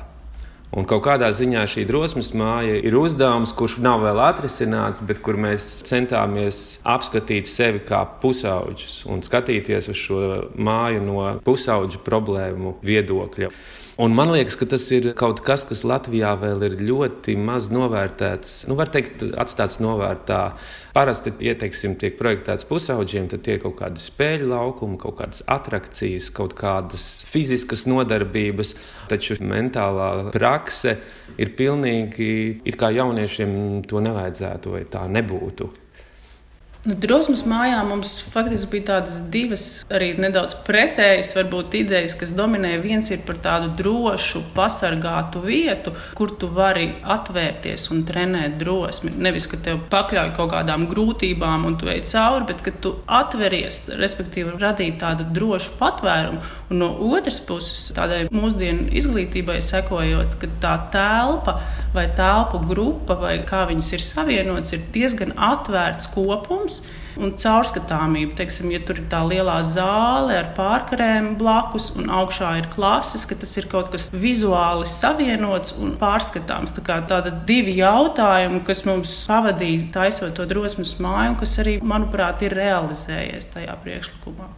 Un 0.73 0.88
kaut 0.88 1.02
kādā 1.04 1.28
ziņā 1.37 1.66
šī 1.68 1.85
drosmes 1.88 2.30
māja 2.33 2.78
ir 2.80 2.97
uzdevums, 2.97 3.52
kurš 3.57 3.76
nav 3.85 4.07
vēl 4.07 4.23
atrisināts, 4.25 5.04
bet 5.04 5.21
kur 5.25 5.37
mēs 5.37 5.66
centāmies 5.88 6.78
apskatīt 6.88 7.49
sevi 7.49 7.85
kā 7.85 8.00
pusauģus 8.23 9.02
un 9.12 9.21
skatīties 9.25 9.90
uz 9.92 10.00
šo 10.00 10.23
māju 10.57 11.04
no 11.04 11.28
pusauģu 11.45 12.00
problēmu 12.09 12.78
viedokļa. 12.80 13.52
Un 13.99 14.12
man 14.14 14.31
liekas, 14.31 14.55
ka 14.55 14.67
tas 14.71 14.85
ir 14.95 15.09
kaut 15.19 15.40
kas, 15.43 15.64
kas 15.67 15.81
Latvijā 15.83 16.31
vēl 16.38 16.61
ir 16.69 16.75
ļoti 16.87 17.33
maz 17.43 17.67
novērtēts. 17.75 18.61
Nu, 18.71 18.76
var 18.78 18.93
teikt, 18.95 19.25
atstāts 19.35 19.81
novērtā. 19.83 20.52
Parasti, 20.95 21.33
ja 21.43 21.57
teiksim, 21.59 21.97
tiek 21.99 22.14
projektēts 22.14 22.69
pusauģiem, 22.71 23.26
tad 23.33 23.43
tie 23.43 23.57
ir 23.57 23.64
kaut 23.64 23.75
kādi 23.81 23.99
spēļu 23.99 24.52
laukumi, 24.52 25.00
kaut 25.02 25.19
kādas 25.19 25.43
attrakcijas, 25.50 26.31
kaut 26.31 26.55
kādas 26.61 27.09
fiziskas 27.26 27.88
nodarbības. 27.90 28.76
Taču 29.11 29.40
mentālā 29.43 30.31
prakse 30.31 30.95
ir 31.35 31.50
pilnīgi 31.59 32.31
it 32.71 32.78
kā 32.78 32.93
jauniešiem 32.95 33.83
to 33.90 34.07
nevajadzētu 34.07 34.78
vai 34.78 34.87
tā 34.95 35.09
nebūtu. 35.11 35.73
Nu, 36.87 36.94
drosmes 36.94 37.40
mājā 37.42 37.80
mums 37.82 38.12
faktiski 38.30 38.76
bija 38.76 38.85
tādas 38.92 39.16
divas, 39.32 39.62
arī 39.90 40.12
nedaudz 40.14 40.54
pretējas, 40.62 41.32
varbūt 41.35 41.75
idejas, 41.75 42.12
kas 42.14 42.30
dominē. 42.38 42.76
Viens 42.78 43.08
ir 43.11 43.25
par 43.26 43.40
tādu 43.42 43.73
drošu, 43.80 44.44
pasargātu 44.54 45.42
vietu, 45.42 45.90
kur 46.14 46.30
tu 46.38 46.47
vari 46.54 46.87
atvērties 47.02 47.88
un 47.90 48.04
trenēt 48.06 48.54
drosmi. 48.61 49.11
Nevis, 49.26 49.49
ka 49.50 49.58
tev 49.64 49.80
pakļauj 49.90 50.30
kaut 50.37 50.52
kādām 50.52 50.87
grūtībām 50.92 51.66
un 51.66 51.75
tu 51.80 51.90
ej 51.90 52.04
cauri, 52.12 52.47
bet 52.52 52.62
ka 52.62 52.70
tu 52.87 52.94
atveries, 53.11 53.80
respektīvi, 53.99 54.54
radīt 54.62 55.00
tādu 55.02 55.26
drošu 55.35 55.75
patvērumu. 55.82 56.44
Un 56.70 56.82
no 56.85 56.92
otras 57.11 57.40
puses, 57.42 57.88
tādai 57.99 58.28
mūsdienu 58.30 58.87
izglītībai 59.02 59.58
sekojot, 59.66 60.38
ka 60.38 60.52
tā 60.62 60.76
telpa 60.94 61.58
vai 61.90 62.06
telpu 62.14 62.62
grupa 62.70 63.18
vai 63.18 63.35
kā 63.49 63.66
viņas 63.66 63.92
ir 63.97 64.04
savienotas, 64.04 64.76
ir 64.76 64.87
diezgan 64.94 65.35
atvērts 65.35 66.12
kopums 66.14 66.67
kopums 66.68 66.82
un 67.18 67.32
caurskatāmība. 67.34 68.37
Teiksim, 68.38 68.70
ja 68.70 68.78
tur 68.84 69.00
ir 69.00 69.08
tā 69.10 69.25
lielā 69.26 69.58
zāle 69.66 70.37
ar 70.38 70.52
pārkarēm 70.54 71.37
blakus 71.38 71.90
un 71.96 72.10
augšā 72.10 72.58
ir 72.60 72.68
klases, 72.70 73.26
ka 73.26 73.34
tas 73.34 73.56
ir 73.56 73.66
kaut 73.66 73.90
kas 73.90 74.08
vizuāli 74.12 74.87
savienots 74.87 75.75
un 75.78 75.96
pārskatāms. 75.98 76.75
Tā 76.76 76.84
kā 76.84 77.00
tāda 77.08 77.32
divi 77.46 77.78
jautājumi, 77.80 78.62
kas 78.64 78.84
mums 78.87 79.16
pavadīja 79.26 79.90
taisot 79.92 80.37
to 80.37 80.46
drosmes 80.46 80.98
māju, 81.00 81.38
kas 81.40 81.58
arī, 81.58 81.78
manuprāt, 81.82 82.42
ir 82.46 82.54
realizējies 82.54 83.50
tajā 83.54 83.76
priekšlikumā. 83.82 84.48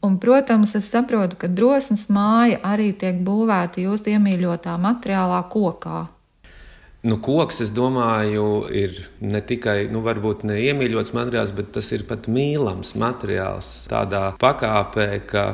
Un, 0.00 0.14
protams, 0.16 0.72
es 0.78 0.86
saprotu, 0.88 1.36
ka 1.36 1.48
drosmes 1.48 2.06
māja 2.08 2.60
arī 2.64 2.92
tiek 2.96 3.18
būvēta 3.20 3.82
jūsu 3.84 4.14
iemīļotā 4.14 4.78
materiālā 4.80 5.42
kokā. 5.52 6.06
Nu, 7.00 7.16
koks, 7.24 7.62
es 7.64 7.70
domāju, 7.72 8.66
ir 8.76 8.98
ne 9.24 9.40
tikai 9.40 9.86
nu, 9.88 10.02
ne 10.44 10.58
iemīļots 10.60 11.14
materiāls, 11.16 11.54
bet 11.56 11.70
tas 11.72 11.88
ir 11.96 12.04
pat 12.08 12.28
mīlams 12.28 12.92
materiāls. 13.00 13.70
Tādā 13.88 14.34
pakāpē, 14.40 15.06
ka 15.30 15.44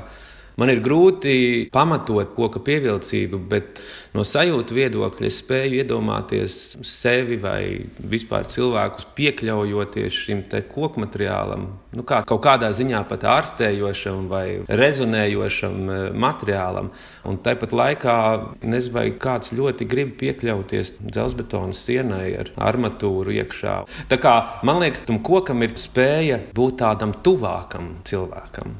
Man 0.56 0.70
ir 0.72 0.80
grūti 0.80 1.68
pamatot 1.72 2.30
koka 2.32 2.62
pievilcību, 2.64 3.40
bet 3.50 3.82
no 4.16 4.22
sajūtu 4.24 4.76
viedokļa 4.78 5.28
es 5.28 5.40
spēju 5.42 5.82
iedomāties 5.82 6.60
sevi 6.80 7.36
vai 7.42 7.60
vispār 8.00 8.48
cilvēkus 8.48 9.10
piekļaujoties 9.18 10.20
šim 10.26 10.40
koku 10.72 11.02
materiālam, 11.02 11.66
nu, 11.92 12.06
kā 12.08 12.22
kaut 12.24 12.40
kādā 12.46 12.70
ziņā 12.72 13.02
pat 13.10 13.26
ārstējošam 13.28 14.30
vai 14.32 14.46
rezonējošam 14.80 15.76
e, 15.76 15.98
materiālam. 16.24 16.88
Un 17.28 17.40
tāpat 17.44 17.76
laikā 17.76 18.16
nezinu, 18.64 18.94
vai 18.96 19.06
kāds 19.20 19.52
ļoti 19.56 19.84
grib 19.90 20.16
piekļauties 20.22 20.96
dzelzbetona 21.02 21.76
sienai 21.76 22.30
ar 22.40 22.52
armatūru 22.70 23.36
iekšā. 23.42 23.76
Tā 24.08 24.22
kā 24.22 24.36
man 24.64 24.80
liekas, 24.80 25.04
tam 25.04 25.20
kokam 25.20 25.68
ir 25.68 25.76
spēja 25.76 26.40
būt 26.56 26.80
tādam 26.80 27.12
tuvākam 27.26 27.98
cilvēkam. 28.08 28.78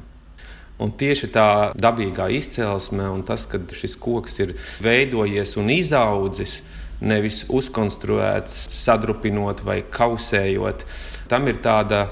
Un 0.83 0.91
tieši 0.93 1.31
tā 1.33 1.47
dabīgā 1.73 2.27
izcelsme 2.37 3.07
un 3.09 3.23
tas, 3.25 3.47
ka 3.49 3.59
šis 3.73 3.97
koks 3.97 4.37
ir 4.43 4.53
veidojies 4.85 5.55
un 5.57 5.71
izaudzis, 5.73 6.59
nevis 7.01 7.43
uzkonstruēts, 7.53 8.67
sadrupinot 8.73 9.63
vai 9.65 9.81
kausējot, 9.81 10.85
tam 11.29 11.49
ir 11.49 11.61
tāda 11.65 12.05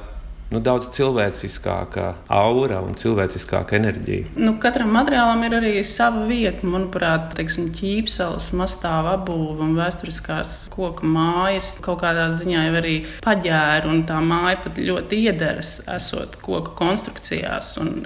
nu, 0.53 0.59
daudz 0.63 0.87
cilvēciskāka 0.93 2.11
aura 2.31 2.79
un 2.85 2.93
cilvēciskāka 2.99 3.77
enerģija. 3.79 4.33
Nu, 4.37 4.55
katram 4.61 4.91
materiālam 4.93 5.41
ir 5.47 5.57
arī 5.59 5.73
sava 5.87 6.25
vieta. 6.29 6.67
Manuprāt, 6.69 7.33
teiksim, 7.37 7.71
ķīpseles, 7.75 8.51
mastāva 8.57 9.15
apbūve 9.19 9.65
un 9.65 9.73
vēsturiskās 9.79 10.57
koku 10.73 11.09
mājas 11.09 11.75
kaut 11.85 12.01
kādā 12.03 12.29
ziņā 12.35 12.67
jau 12.67 12.77
arī 12.81 12.95
paģēra, 13.25 13.89
un 13.91 14.05
tā 14.09 14.21
māja 14.25 14.61
pat 14.67 14.79
ļoti 14.81 15.25
iederas 15.25 15.79
esot 15.97 16.37
koku 16.45 16.77
konstrukcijās. 16.77 17.75
Un, 17.81 18.05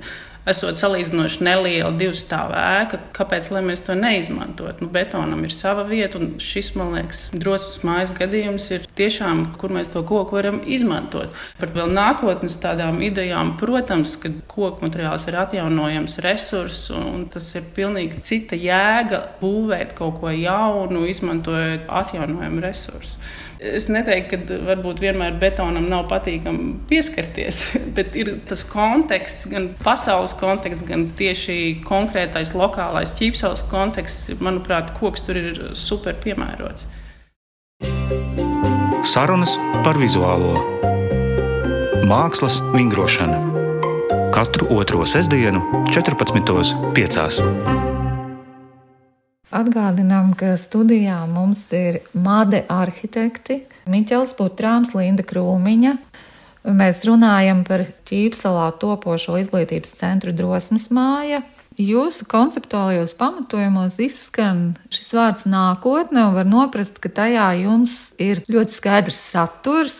esot 0.50 0.80
salīdzinoši 0.80 1.44
neliela 1.46 1.92
divu 1.98 2.16
stāvu 2.18 2.56
ēka, 2.58 3.00
kāpēc 3.16 3.50
mēs 3.66 3.84
to 3.86 3.96
neizmantotu? 3.98 4.86
Nu, 4.86 4.92
betonam 4.94 5.44
ir 5.46 5.54
sava 5.56 5.86
vieta, 5.90 6.20
un 6.20 6.38
šis, 6.44 6.72
man 6.80 6.94
liekas, 6.98 7.22
drosmes 7.34 7.84
mājas 7.88 8.14
gadījums 8.18 8.70
ir 8.76 8.88
tiešām, 9.00 9.46
kur 9.60 9.74
mēs 9.76 9.92
to 9.94 10.04
koku 10.08 10.40
varam 10.40 10.62
izmantot. 10.66 11.36
Par 11.60 11.74
vēl 11.76 11.92
nākotnes 11.96 12.60
tādām 12.62 13.02
idejām, 13.06 13.56
protams, 13.62 14.16
ka 14.22 14.32
koku 14.52 14.88
materiāls 14.88 15.28
ir 15.30 15.40
atjaunojams 15.44 16.20
resurss, 16.26 16.90
un 16.96 17.28
tas 17.34 17.50
ir 17.60 17.70
pilnīgi 17.76 18.24
cita 18.26 18.60
jēga 18.60 19.24
būvēt 19.42 19.96
kaut 19.98 20.20
ko 20.22 20.34
jaunu, 20.34 21.06
izmantojot 21.10 21.90
atjaunojumu 22.02 22.66
resursu. 22.66 23.20
Es 23.60 23.90
neteiktu, 23.92 24.38
ka 24.40 24.58
varbūt 24.70 25.02
vienmēr 25.04 25.34
betonam 25.40 25.90
nav 25.92 26.06
patīkami 26.08 26.78
pieskarties, 26.88 27.66
bet 27.98 28.16
ir 28.16 28.38
tas 28.48 28.64
konteksts, 28.68 29.50
gan 29.52 29.74
pasaules 29.84 30.32
konteksts, 30.40 30.88
gan 30.88 31.10
tieši 31.20 31.84
konkrētais 31.88 32.56
lokālais 32.58 33.14
ķīpsels 33.20 33.66
konteksts. 33.72 34.34
Manuprāt, 34.40 34.96
koks 35.00 35.28
tur 35.28 35.40
ir 35.40 35.62
super 35.78 36.18
piemērots. 36.24 36.88
Sarunas 39.10 39.56
par 39.86 40.00
vizuālo 40.00 40.58
mākslas 42.10 42.60
vingrošanu 42.74 43.60
katru 44.40 44.68
otro 44.72 45.04
sestdienu, 45.10 45.60
14.5. 45.92 47.42
Atgādinām, 49.50 50.30
ka 50.38 50.54
studijā 50.62 51.18
mums 51.28 51.64
ir 51.76 52.00
Made 52.14 52.62
arhitekti, 52.70 53.64
Miķels 53.90 54.36
Putrāms, 54.38 54.94
Linda 54.96 55.26
Krūmiņa, 55.26 55.96
Mēs 56.68 57.06
runājam 57.08 57.62
par 57.64 57.86
ķīpselā 58.10 58.66
topošo 58.82 59.38
izglītības 59.40 59.94
centru 59.96 60.34
drosmes 60.36 60.90
māja. 60.92 61.40
Jūsu 61.80 62.26
konceptuālajos 62.28 63.14
pamatojumos 63.16 63.96
izskan 64.04 64.74
šis 64.92 65.14
vārds 65.16 65.46
nākotne, 65.48 66.26
un 66.28 66.36
var 66.36 66.50
noprast, 66.50 67.00
ka 67.00 67.08
tajā 67.22 67.46
jums 67.62 68.12
ir 68.20 68.42
ļoti 68.52 68.76
skaidrs 68.76 69.22
saturs. 69.32 70.00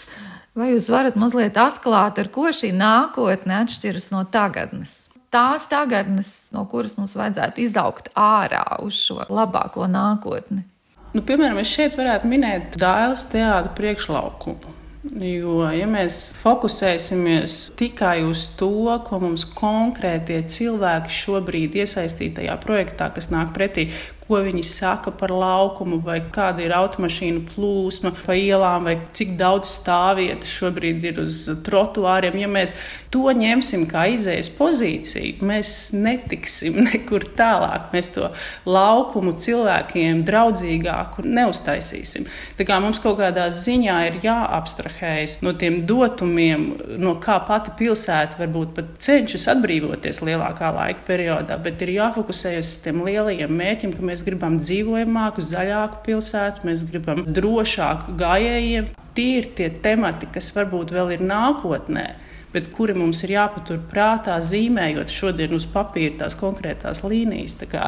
Vai 0.60 0.74
jūs 0.74 0.90
varat 0.92 1.16
mazliet 1.16 1.56
atklāt, 1.62 2.20
ar 2.20 2.28
ko 2.34 2.50
šī 2.52 2.74
nākotne 2.76 3.62
atšķiras 3.62 4.10
no 4.12 4.26
tagadnes? 4.28 5.06
Tās 5.32 5.70
tagadnes, 5.72 6.50
no 6.52 6.66
kuras 6.68 6.98
mums 6.98 7.14
vajadzētu 7.16 7.64
izaugt 7.64 8.12
ārā 8.18 8.66
uz 8.84 8.98
šo 9.00 9.22
labāko 9.30 9.88
nākotni. 9.88 10.66
Nu, 11.14 11.24
piemēram, 11.24 11.62
es 11.62 11.72
šeit 11.72 11.96
varētu 11.98 12.28
minēt 12.30 12.76
Dāvidas 12.82 13.24
teātra 13.32 13.72
priekšlaukumu. 13.78 14.79
Jo, 15.00 15.62
ja 15.72 15.86
mēs 15.88 16.34
fokusēsimies 16.42 17.54
tikai 17.80 18.18
uz 18.28 18.50
to, 18.60 18.68
ko 19.08 19.20
mums 19.24 19.46
konkrētie 19.48 20.42
cilvēki 20.44 21.16
šobrīd 21.22 21.78
iesaistītajā 21.80 22.58
projektā, 22.66 23.08
kas 23.16 23.30
nāk 23.32 23.54
pretī, 23.56 23.88
ko 24.30 24.44
viņi 24.46 24.62
saka 24.66 25.10
par 25.18 25.34
laukumu, 25.34 25.98
vai 26.06 26.20
kāda 26.34 26.62
ir 26.62 26.74
automašīnu 26.78 27.48
plūsma 27.50 28.14
pa 28.22 28.36
ielām, 28.38 28.86
vai 28.86 28.96
cik 29.16 29.34
daudz 29.40 29.72
stāvvietas 29.80 30.52
šobrīd 30.54 31.08
ir 31.10 31.22
uz 31.24 31.42
trotuāriem. 31.66 32.38
Ja 32.38 32.50
mēs 32.52 32.76
to 33.10 33.26
ņemsim 33.34 33.88
kā 33.90 34.06
izējas 34.14 34.52
pozīciju, 34.54 35.42
mēs 35.50 35.72
netiksim 35.98 36.78
nekur 36.90 37.26
tālāk. 37.38 37.90
Mēs 37.96 38.12
to 38.14 38.30
laukumu 38.70 39.34
cilvēkiem 39.42 40.22
draudzīgāku 40.28 41.26
neuztaisīsim. 41.26 42.30
Tā 42.60 42.68
kā 42.70 42.78
mums 42.84 43.02
kaut 43.02 43.18
kādā 43.24 43.48
ziņā 43.54 43.98
ir 44.12 44.20
jāabstrahējas 44.28 45.40
no 45.46 45.56
tiem 45.58 45.82
dotumiem, 45.90 46.70
no 47.02 47.16
kā 47.24 47.40
pati 47.50 47.74
pilsēta 47.82 48.44
varbūt 48.44 48.76
pat 48.78 48.94
cenšas 49.02 49.50
atbrīvoties 49.56 50.22
lielākā 50.22 50.70
laika 50.76 51.06
periodā, 51.10 51.58
bet 51.64 51.82
ir 51.82 51.96
jāfokusējas 51.98 52.76
uz 52.76 52.80
tiem 52.86 53.02
lielajiem 53.08 53.58
mērķiem, 53.58 53.98
ka 53.98 54.06
mēs 54.06 54.19
Mēs 54.20 54.26
gribam 54.28 54.58
dzīvojamāku, 54.60 55.40
zaļāku 55.48 56.02
pilsētu, 56.04 56.66
mēs 56.68 56.82
gribam 56.90 57.22
drošāku 57.24 58.18
gājējiem. 58.20 58.90
Tie 59.16 59.28
ir 59.38 59.46
tie 59.56 59.70
temati, 59.80 60.28
kas 60.28 60.50
varbūt 60.58 60.92
vēl 60.92 61.14
ir 61.16 61.24
nākotnē 61.24 62.04
bet 62.52 62.72
kuri 62.74 62.96
mums 62.98 63.22
ir 63.24 63.36
jāpatur 63.36 63.78
prātā, 63.92 64.36
zīmējot 64.42 65.12
šodien 65.14 65.54
uz 65.56 65.68
papīra 65.70 66.24
tās 66.24 66.36
konkrētās 66.40 67.04
līnijas. 67.06 67.56
Tā 67.62 67.86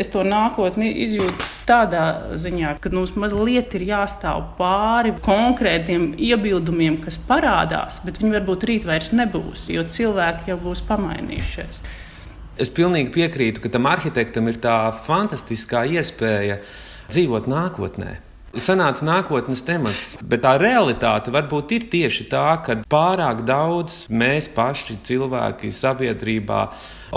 es 0.00 0.08
to 0.12 0.22
nākotni 0.24 0.88
izjūtu 1.04 1.48
tādā 1.68 2.04
ziņā, 2.38 2.76
ka 2.80 2.94
mums 2.94 3.12
mazliet 3.18 3.74
ir 3.76 3.88
jāstāv 3.90 4.54
pāri 4.56 5.12
konkrētiem 5.26 6.12
iebildumiem, 6.30 7.02
kas 7.04 7.18
parādās, 7.28 8.00
bet 8.06 8.22
viņi 8.22 8.38
varbūt 8.38 8.70
rīt 8.70 8.88
vairs 8.88 9.12
nebūs, 9.12 9.68
jo 9.74 9.84
cilvēki 9.84 10.54
jau 10.54 10.60
būs 10.62 10.86
pamainījušies. 10.88 11.84
Es 12.54 12.70
pilnīgi 12.70 13.10
piekrītu, 13.10 13.64
ka 13.64 13.70
tam 13.74 13.88
arhitektam 13.90 14.46
ir 14.46 14.60
tā 14.62 14.76
fantastiskā 15.06 15.82
iespēja 15.90 16.60
dzīvot 17.10 17.48
nākotnē. 17.50 18.12
Sanāca 18.54 19.02
nākotnes 19.02 19.64
temats, 19.66 20.12
bet 20.22 20.44
tā 20.44 20.52
realitāte 20.62 21.32
varbūt 21.34 21.74
ir 21.74 21.88
tieši 21.90 22.28
tā, 22.30 22.44
ka 22.62 22.76
pārāk 22.86 23.42
daudz 23.48 24.04
mēs 24.06 24.46
paši, 24.54 25.00
cilvēki, 25.02 25.72
sabiedrībā 25.74 26.60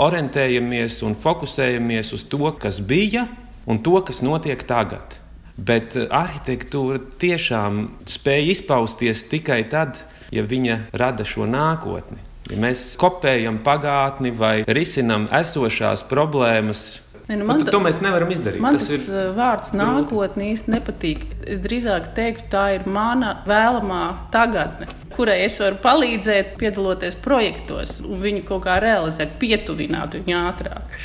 orientējamies 0.02 0.98
un 1.06 1.14
fokusējamies 1.14 2.10
uz 2.18 2.26
to, 2.26 2.50
kas 2.58 2.82
bija 2.82 3.28
un 3.70 3.78
to, 3.78 3.94
kas 4.02 4.18
notiek 4.26 4.66
tagad. 4.66 5.20
Bet 5.54 5.94
arhitektūra 5.94 6.98
tiešām 7.22 7.84
spēja 8.10 8.56
izpausties 8.56 9.22
tikai 9.30 9.62
tad, 9.70 10.02
ja 10.34 10.42
viņa 10.42 10.88
rada 10.98 11.22
šo 11.26 11.46
nākotni. 11.46 12.26
Ja 12.48 12.56
mēs 12.62 12.94
kopējam 13.00 13.60
pagātni 13.64 14.32
vai 14.32 14.62
risinām 14.64 15.28
esošās 15.40 16.06
problēmas, 16.08 16.86
Ne, 17.28 17.36
nu 17.36 17.44
man, 17.44 17.60
to 17.60 17.76
mēs 17.84 17.98
nevaram 18.00 18.30
izdarīt. 18.32 18.60
Man 18.64 18.78
tas, 18.78 18.86
tas 18.88 19.02
ir... 19.04 19.10
Uh, 19.12 19.34
vārds 19.36 19.74
nākotnē 19.76 20.46
īsti 20.54 20.72
nepatīk. 20.72 21.26
Es 21.44 21.60
drīzāk 21.60 22.06
teiktu, 22.16 22.46
tā 22.54 22.62
ir 22.78 22.86
mana 22.88 23.34
vēlamā 23.44 24.30
tagadne, 24.32 24.88
kurai 25.12 25.42
es 25.44 25.58
varu 25.60 25.76
palīdzēt, 25.84 26.54
piedaloties 26.56 27.18
projektos 27.20 27.98
un 28.00 28.22
viņu 28.24 28.46
kaut 28.48 28.64
kā 28.64 28.78
realizēt, 28.80 29.36
pietuvināt 29.42 30.16
viņu 30.16 30.40
ātrāk 30.40 30.96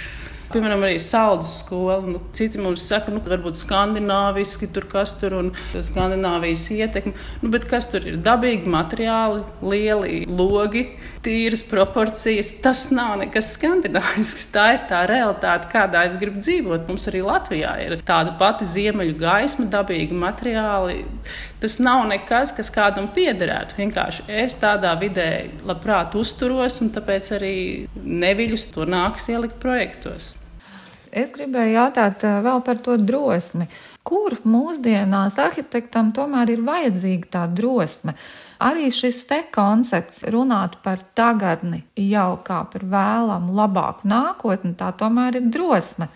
piemēram, 0.53 0.83
arī 0.85 0.97
saldus 1.01 1.57
skola. 1.63 1.99
Nu, 2.05 2.21
citi 2.35 2.61
mums 2.61 2.85
saka, 2.89 3.13
nu, 3.13 3.21
varbūt 3.25 3.59
skandināviski 3.59 4.69
tur 4.73 4.87
kas 4.91 5.15
tur 5.19 5.37
un 5.39 5.51
Skandināvijas 5.73 6.65
ietekme. 6.73 7.13
Nu, 7.41 7.51
bet 7.53 7.65
kas 7.69 7.87
tur 7.91 8.05
ir? 8.07 8.19
Dabīgi 8.23 8.69
materiāli, 8.71 9.43
lieli 9.65 10.23
logi, 10.29 10.85
tīras 11.25 11.63
proporcijas. 11.67 12.53
Tas 12.63 12.85
nav 12.93 13.17
nekas 13.21 13.53
skandināvisks. 13.57 14.49
Tā 14.53 14.67
ir 14.77 14.85
tā 14.89 15.03
realitāte, 15.09 15.69
kādā 15.71 16.05
es 16.07 16.17
gribu 16.21 16.43
dzīvot. 16.43 16.85
Mums 16.89 17.07
arī 17.11 17.23
Latvijā 17.25 17.73
ir 17.85 17.97
tāda 18.05 18.35
pati 18.39 18.67
ziemeļu 18.69 19.17
gaisma, 19.21 19.69
dabīgi 19.73 20.17
materiāli. 20.17 21.01
Tas 21.63 21.77
nav 21.79 22.03
nekas, 22.09 22.51
kas 22.55 22.71
kādam 22.75 23.07
piederētu. 23.15 23.77
Vienkārši 23.79 24.27
es 24.43 24.57
tādā 24.59 24.91
vidē 24.99 25.29
labprāt 25.63 26.17
uzturos, 26.19 26.81
un 26.83 26.91
tāpēc 26.93 27.33
arī 27.37 27.57
neviļus 27.95 28.69
to 28.75 28.87
nāks 28.89 29.29
ielikt 29.31 29.61
projektos. 29.63 30.33
Es 31.13 31.29
gribēju 31.29 31.75
jautāt 31.75 32.23
eh, 32.25 32.39
vēl 32.41 32.63
par 32.65 32.79
to 32.81 32.97
drosmi. 32.97 33.67
Kur 34.03 34.33
mūsdienās 34.49 35.37
arhitektam 35.39 36.09
tomēr 36.15 36.55
ir 36.55 36.63
vajadzīga 36.65 37.29
tā 37.35 37.43
drosme? 37.53 38.15
Arī 38.63 38.89
šis 38.93 39.21
te 39.29 39.43
koncepts 39.53 40.23
runāt 40.33 40.79
par 40.83 41.03
tagadni 41.15 41.83
jau 41.99 42.37
kā 42.47 42.63
par 42.71 42.85
vēlamu, 42.89 43.53
labāku 43.55 44.09
nākotni, 44.09 44.73
tā 44.79 44.89
tomēr 44.97 45.37
ir 45.39 45.49
drosme. 45.53 46.09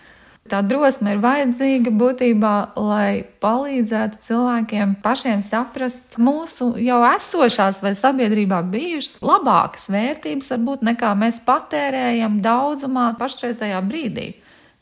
Tā 0.48 0.62
drosme 0.64 1.12
ir 1.12 1.20
vajadzīga 1.20 1.92
būtībā, 2.00 2.54
lai 2.80 3.20
palīdzētu 3.42 4.22
cilvēkiem 4.24 4.96
pašiem 5.04 5.44
saprast 5.44 6.16
mūsu 6.16 6.70
jau 6.80 7.02
esošās 7.10 7.82
vai 7.84 7.92
sabiedrībā 7.98 8.62
bijušas 8.72 9.20
labākas 9.20 9.90
vērtības, 9.92 10.50
varbūt 10.56 10.86
nekā 10.88 11.12
mēs 11.20 11.42
patērējam 11.44 12.40
daudzumā 12.44 13.10
pašreizējā 13.20 13.82
brīdī. 13.92 14.30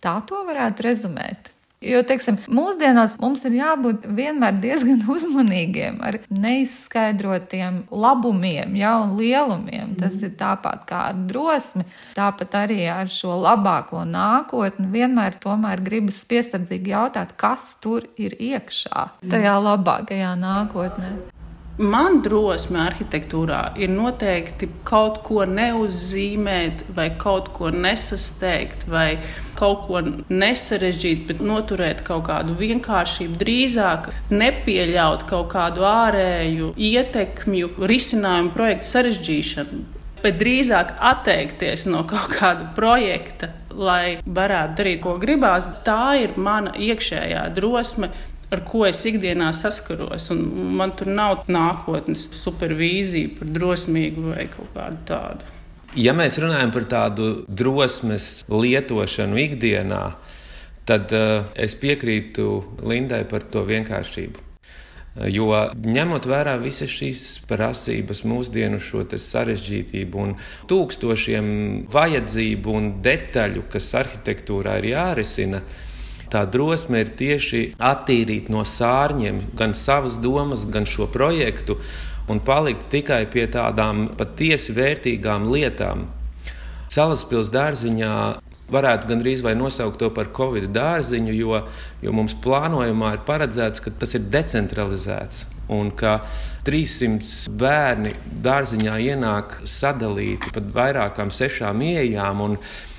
Tā 0.07 0.21
to 0.29 0.45
varētu 0.47 0.87
rezumēt. 0.87 1.53
Jo, 1.85 2.01
teiksim, 2.09 2.39
mūsdienās 2.49 3.19
mums 3.21 3.43
ir 3.45 3.59
jābūt 3.59 4.07
vienmēr 4.17 4.57
diezgan 4.63 5.03
uzmanīgiem 5.15 5.99
ar 6.09 6.19
neizskaidrotiem 6.33 7.83
labumiem, 7.93 8.73
ja, 8.81 8.95
un 9.05 9.17
lielumiem. 9.21 9.93
Tas 10.01 10.17
ir 10.25 10.33
tāpat 10.41 10.87
kā 10.89 11.03
ar 11.11 11.21
drosmi, 11.29 11.85
tāpat 12.17 12.57
arī 12.65 12.81
ar 12.91 13.13
šo 13.13 13.37
labāko 13.45 14.07
nākotni. 14.09 14.89
Vienmēr 14.95 15.37
tomēr 15.43 15.85
gribas 15.85 16.23
piesardzīgi 16.31 16.97
jautāt, 16.97 17.37
kas 17.37 17.75
tur 17.85 18.09
ir 18.17 18.39
iekšā 18.41 19.11
tajā 19.29 19.57
labākajā 19.69 20.33
nākotnē. 20.41 21.36
Man 21.77 22.23
drosme 22.25 22.79
arhitektūrā 22.87 23.75
ir 23.77 23.91
noteikti 23.93 24.65
kaut 24.89 25.19
ko 25.27 25.43
neuzzīmēt, 25.45 26.87
vai 26.97 27.11
kaut 27.21 27.51
ko 27.53 27.69
nesasteigt, 27.69 28.87
vai 28.89 29.19
kaut 29.59 29.83
ko 29.85 30.01
nesarežģīt, 30.33 31.27
bet 31.29 31.43
noturēt 31.45 32.01
kaut 32.07 32.25
kādu 32.31 32.57
vienkāršību. 32.57 33.37
Drīzāk 33.43 34.09
nepieļaut 34.33 35.27
kaut 35.29 35.51
kādu 35.53 35.85
ārēju 35.85 36.71
ietekmju, 36.81 37.75
risinājumu 37.93 38.55
projektu 38.57 38.91
sarežģīšanu. 38.95 39.83
Bet 40.25 40.41
drīzāk 40.41 40.95
atteikties 41.11 41.85
no 41.93 42.01
kaut 42.09 42.33
kāda 42.33 42.71
projekta, 42.75 43.51
lai 43.77 44.17
varētu 44.25 44.81
darīt, 44.81 45.03
ko 45.05 45.19
gribās. 45.21 45.69
Tā 45.85 46.17
ir 46.23 46.33
mana 46.41 46.73
iekšējā 46.73 47.45
drosme 47.55 48.09
ar 48.55 48.63
ko 48.67 48.85
es 48.87 49.03
ikdienā 49.09 49.51
saskaros. 49.57 50.31
Man 50.33 50.95
tur 50.99 51.11
nav 51.15 51.47
nākotnes 51.51 52.29
supervīzija 52.37 53.37
par 53.41 53.53
drosmīgu 53.59 54.31
vai 54.31 54.49
kaut 54.53 54.73
kādu 54.77 55.03
tādu. 55.09 55.53
Ja 55.97 56.13
mēs 56.17 56.37
runājam 56.43 56.73
par 56.75 56.85
tādu 56.91 57.29
drosmes 57.49 58.45
lietošanu 58.53 59.39
ikdienā, 59.47 60.03
tad 60.87 61.15
uh, 61.17 61.47
es 61.57 61.77
piekrītu 61.81 62.51
Lindai 62.85 63.23
par 63.31 63.47
to 63.49 63.65
vienkāršību. 63.67 64.43
Jo 65.33 65.47
ņemot 65.81 66.27
vērā 66.29 66.59
visas 66.61 66.91
šīs 66.93 67.21
prasības, 67.49 68.21
mūsdienu 68.29 68.77
šo 68.85 69.07
sarežģītību 69.09 70.21
un 70.21 70.35
tūkstošiem 70.69 71.47
vajadzību 71.89 72.75
un 72.77 72.91
detaļu, 73.01 73.65
kas 73.73 73.89
arhitektūrā 73.97 74.77
ir 74.83 74.91
jārisina, 74.91 75.63
uh, 75.63 75.96
Tā 76.33 76.43
drosme 76.51 77.05
ir 77.05 77.13
tieši 77.19 77.63
attīrīt 77.79 78.51
no 78.53 78.65
sārņiem 78.67 79.41
gan 79.59 79.75
savas 79.79 80.19
domas, 80.23 80.67
gan 80.67 80.89
šo 80.89 81.07
projektu 81.13 81.79
un 82.29 82.41
palikt 82.43 82.89
tikai 82.91 83.23
pie 83.31 83.47
tādām 83.51 84.09
patiesi 84.19 84.75
vērtīgām 84.75 85.47
lietām. 85.53 86.09
Salaspils 86.91 87.51
dārziņā 87.55 88.17
varētu 88.73 89.11
gandrīz 89.11 89.43
vai 89.47 89.55
nosaukt 89.59 90.01
to 90.03 90.11
par 90.15 90.31
Covid 90.35 90.69
dārziņu, 90.75 91.35
jo, 91.37 91.61
jo 92.03 92.15
mums 92.15 92.35
plānojumā 92.43 93.17
ir 93.17 93.27
paredzēts, 93.29 93.83
ka 93.85 93.93
tas 94.01 94.17
ir 94.19 94.27
decentralizēts. 94.33 95.47
Un 95.73 95.89
ka 95.99 96.21
300 96.67 97.51
bērni 97.51 98.13
dārziņā 98.43 99.01
ienāk 99.03 99.57
sadalīti 99.67 100.53
pa 100.55 100.63
vairākām 100.77 101.33
sešām 101.35 101.83
ieejām. 101.83 102.45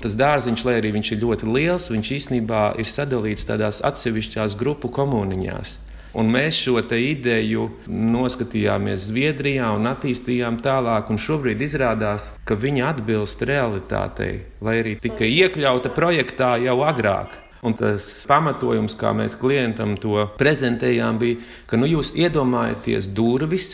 Tas 0.02 0.16
dārziņš, 0.20 0.64
lai 0.68 0.76
arī 0.82 0.92
viņš 0.98 1.14
ir 1.14 1.22
ļoti 1.24 1.48
liels, 1.48 1.88
viņš 1.94 2.14
īstenībā 2.20 2.64
ir 2.80 2.88
sadalīts 2.92 3.48
tādās 3.48 3.80
atsevišķās 3.88 4.56
grupu 4.60 4.92
komuniņās. 4.92 5.78
Un 6.16 6.30
mēs 6.32 6.56
šo 6.56 6.80
ideju 6.80 7.66
noskatījāmies 7.88 9.10
Zviedrijā 9.10 9.68
un 9.76 9.90
attīstījām 9.90 10.56
tālāk. 10.64 11.10
Šobrīd 11.20 11.60
izrādās, 11.60 12.30
ka 12.48 12.56
viņa 12.56 12.86
atbilst 12.94 13.44
realitātei, 13.44 14.46
lai 14.64 14.78
arī 14.80 14.96
tika 15.02 15.28
iekļauta 15.28 15.92
projektā 15.92 16.56
jau 16.64 16.80
agrāk. 16.86 17.36
Un 17.60 17.74
tas 17.74 18.06
pamatojums, 18.30 18.94
kā 18.96 19.10
mēs 19.12 19.34
klientam 19.36 19.96
to 19.98 20.28
prezentējām, 20.38 21.18
bija, 21.18 21.42
ka 21.66 21.76
nu, 21.76 21.88
jūs 21.90 22.12
iedomājaties 22.14 23.10
durvis 23.10 23.72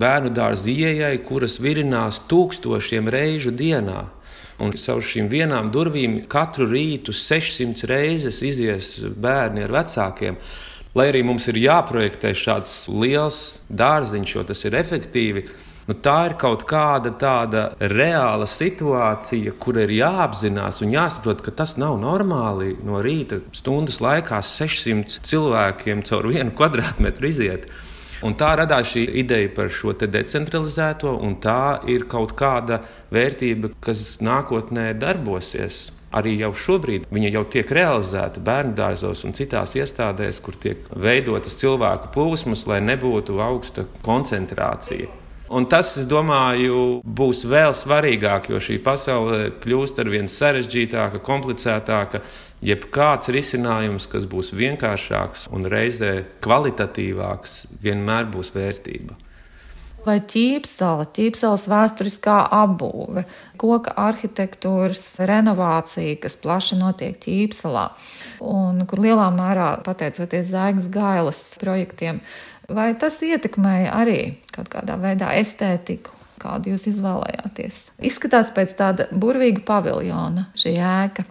bērnu 0.00 0.32
dārza 0.34 0.72
ieejai, 0.72 1.18
kuras 1.24 1.60
virinās 1.60 2.22
tūkstošiem 2.30 3.10
reižu 3.12 3.52
dienā. 3.52 4.06
Un 4.56 4.72
caur 4.72 5.04
šīm 5.04 5.28
vienām 5.28 5.68
durvīm 5.68 6.22
katru 6.32 6.64
rītu 6.70 7.12
600 7.12 7.90
reizes 7.90 8.40
izies 8.40 8.94
bērni 9.04 9.66
ar 9.66 9.74
vecākiem. 9.82 10.38
Lai 10.96 11.10
arī 11.10 11.20
mums 11.28 11.44
ir 11.50 11.58
jāprojektē 11.60 12.30
šāds 12.32 12.86
liels 12.88 13.38
dārziņš, 13.68 14.30
jo 14.32 14.44
tas 14.48 14.62
ir 14.64 14.76
efektīvi, 14.78 15.42
nu, 15.90 15.96
tā 16.00 16.14
ir 16.30 16.34
kaut 16.40 16.62
kāda 16.70 17.10
tāda 17.20 17.64
reāla 17.92 18.46
situācija, 18.48 19.52
kur 19.60 19.76
ir 19.82 19.92
jāapzinās 19.92 20.80
un 20.86 20.94
jāsaprot, 20.94 21.42
ka 21.44 21.52
tas 21.58 21.76
nav 21.76 21.98
normāli 22.00 22.78
no 22.86 23.02
rīta 23.04 23.42
stundas 23.52 24.00
laikā 24.00 24.40
600 24.40 25.20
cilvēkiem 25.28 26.00
caur 26.08 26.30
vienu 26.32 26.56
kvadrātmetru 26.56 27.28
iziet. 27.28 27.68
Un 28.24 28.32
tā 28.40 28.54
radās 28.56 28.94
šī 28.94 29.04
ideja 29.20 29.52
par 29.52 29.68
šo 29.68 29.92
decentralizēto, 30.00 31.12
un 31.12 31.36
tā 31.44 31.76
ir 31.92 32.08
kaut 32.08 32.32
kāda 32.40 32.80
vērtība, 33.12 33.74
kas 33.84 34.16
nākotnē 34.24 34.94
darbosies 34.96 35.90
arī 36.16 36.36
jau 36.40 36.52
šobrīd 36.56 37.06
viņa 37.12 37.34
jau 37.34 37.44
tiek 37.56 37.74
realizēta 37.78 38.42
bērnu 38.44 38.74
dārzos 38.78 39.24
un 39.26 39.36
citās 39.36 39.76
iestādēs, 39.78 40.40
kur 40.44 40.56
tiek 40.60 40.88
veidotas 40.96 41.58
cilvēku 41.60 42.12
plūsmas, 42.14 42.66
lai 42.70 42.80
nebūtu 42.84 43.40
augsta 43.42 43.86
koncentrācija. 44.06 45.12
Un 45.46 45.68
tas, 45.70 45.92
es 46.00 46.08
domāju, 46.10 47.04
būs 47.06 47.44
vēl 47.46 47.70
svarīgāk, 47.76 48.48
jo 48.50 48.58
šī 48.58 48.80
pasaule 48.82 49.52
kļūst 49.62 50.00
ar 50.02 50.10
vien 50.10 50.26
sarežģītāka, 50.26 51.20
komplicētāka. 51.22 52.24
Jebkāds 52.66 53.30
risinājums, 53.30 54.08
kas 54.10 54.26
būs 54.26 54.50
vienkāršāks 54.58 55.46
un 55.54 55.68
reizē 55.70 56.16
kvalitatīvāks, 56.42 57.60
vienmēr 57.84 58.26
būs 58.32 58.50
vērtība 58.56 59.20
vai 60.06 60.16
ķīpsala, 60.22 61.06
ķīpsalas 61.16 61.66
vēsturiskā 61.70 62.36
apbūve, 62.54 63.26
koka 63.60 63.94
arhitektūras 64.06 65.04
renovācija, 65.28 66.16
kas 66.22 66.38
plaši 66.42 66.78
notiek 66.80 67.18
ķīpsalā, 67.22 67.86
un 68.46 68.84
kur 68.88 69.02
lielā 69.04 69.28
mērā 69.34 69.70
pateicoties 69.86 70.52
Zaigas 70.52 70.90
Gailas 70.92 71.42
projektiem, 71.62 72.22
vai 72.68 72.92
tas 72.98 73.18
ietekmēja 73.24 73.94
arī 73.98 74.20
kaut 74.54 74.70
kādā 74.72 74.98
veidā 75.00 75.34
estētiku? 75.40 76.14
Kādu 76.36 76.74
jūs 76.74 76.84
izvēlējāties? 76.90 77.76
Izskatās 78.04 78.50
pēc 78.54 78.74
tāda 78.76 79.06
burvīga 79.16 79.62
paviljona 79.66 80.50
šī 80.58 80.74
ēka. 80.84 81.24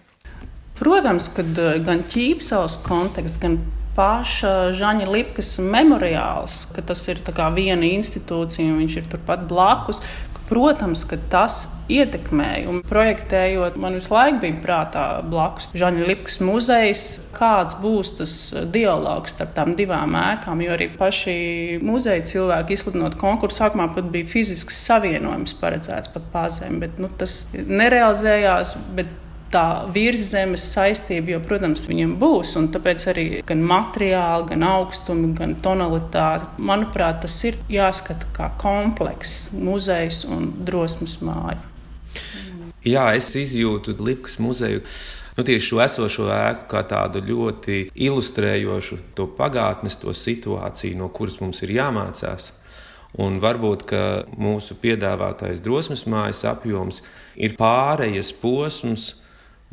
Protams, 0.75 1.29
ka 1.31 1.45
gan 1.85 2.01
ķīpsels 2.09 2.79
konteksts, 2.83 3.37
gan 3.39 3.59
paša 3.95 4.53
Žaņa 4.75 5.09
Lipkas 5.09 5.55
memoriāls, 5.63 6.65
ka 6.75 6.83
tas 6.85 7.07
ir 7.11 7.21
viena 7.55 7.87
institūcija 7.87 8.71
un 8.71 8.79
viņš 8.83 9.01
ir 9.01 9.11
turpat 9.11 9.47
blakus. 9.49 10.03
Protams, 10.45 11.01
ka 11.09 11.17
tas 11.33 11.63
ietekmēja. 11.89 12.67
Un 12.69 12.83
projektējot, 12.85 13.79
man 13.81 13.95
visu 13.97 14.11
laiku 14.13 14.43
bija 14.43 14.59
prātā 14.61 15.05
blakus 15.25 15.71
Žaņa 15.73 16.05
Lipkas 16.05 16.37
muzejs, 16.45 17.05
kāds 17.33 17.73
būs 17.81 18.13
tas 18.19 18.35
dialogs 18.69 19.33
starp 19.33 19.55
tām 19.57 19.73
divām 19.79 20.13
ēkām. 20.19 20.61
Jo 20.61 20.75
arī 20.77 20.91
paši 20.99 21.35
muzeja 21.81 22.21
cilvēki 22.29 22.77
izsludinot 22.77 23.17
konkursu 23.17 23.63
sākumā 23.63 23.89
pat 23.97 24.13
bija 24.13 24.29
fizisks 24.35 24.77
savienojums 24.85 25.57
paredzēts 25.57 26.13
pat 26.13 26.29
pazem, 26.35 26.77
bet 26.83 27.01
nu, 27.01 27.09
tas 27.09 27.47
nerealizējās. 27.55 28.77
Bet 28.93 29.09
tā 29.55 29.65
virszemes 29.95 30.63
saistība, 30.73 31.35
jo, 31.35 31.41
protams, 31.45 31.85
viņam 31.89 32.15
būs. 32.19 32.55
Tāpēc 32.75 33.07
arī 33.11 33.25
gan 33.47 33.63
materiāli, 33.65 34.49
gan 34.51 34.65
augstumi, 34.67 35.31
gan 35.37 35.55
tonalitāte, 35.63 36.49
manuprāt, 36.59 37.21
tas 37.23 37.37
ir 37.47 37.59
jāskata 37.71 38.29
kā 38.35 38.51
komplekss, 38.61 39.49
muzejs 39.55 40.25
un 40.27 40.51
drosmes 40.67 41.19
māja. 41.23 41.61
Jā, 42.85 43.07
es 43.17 43.31
izjūtu 43.33 43.95
Lipkas 43.97 44.37
muzeju. 44.37 44.83
Nu, 45.35 45.43
tieši 45.43 45.65
šo 45.67 45.79
esošo 45.83 46.27
ēku 46.31 46.67
kā 46.71 46.83
tādu 46.87 47.19
ļoti 47.25 47.89
ilustrējošu 47.91 48.99
to 49.17 49.25
pagātnes, 49.35 49.97
to 49.99 50.13
situāciju, 50.15 50.99
no 51.01 51.09
kuras 51.11 51.41
mums 51.41 51.59
ir 51.65 51.73
jāmācās. 51.75 52.53
Un 53.19 53.39
varbūt 53.43 53.91
mūsu 54.37 54.77
piedāvātais 54.79 55.63
drosmes 55.63 56.05
mājas 56.11 56.43
apjoms 56.47 57.01
ir 57.35 57.55
pārejas 57.59 58.31
posms, 58.35 59.13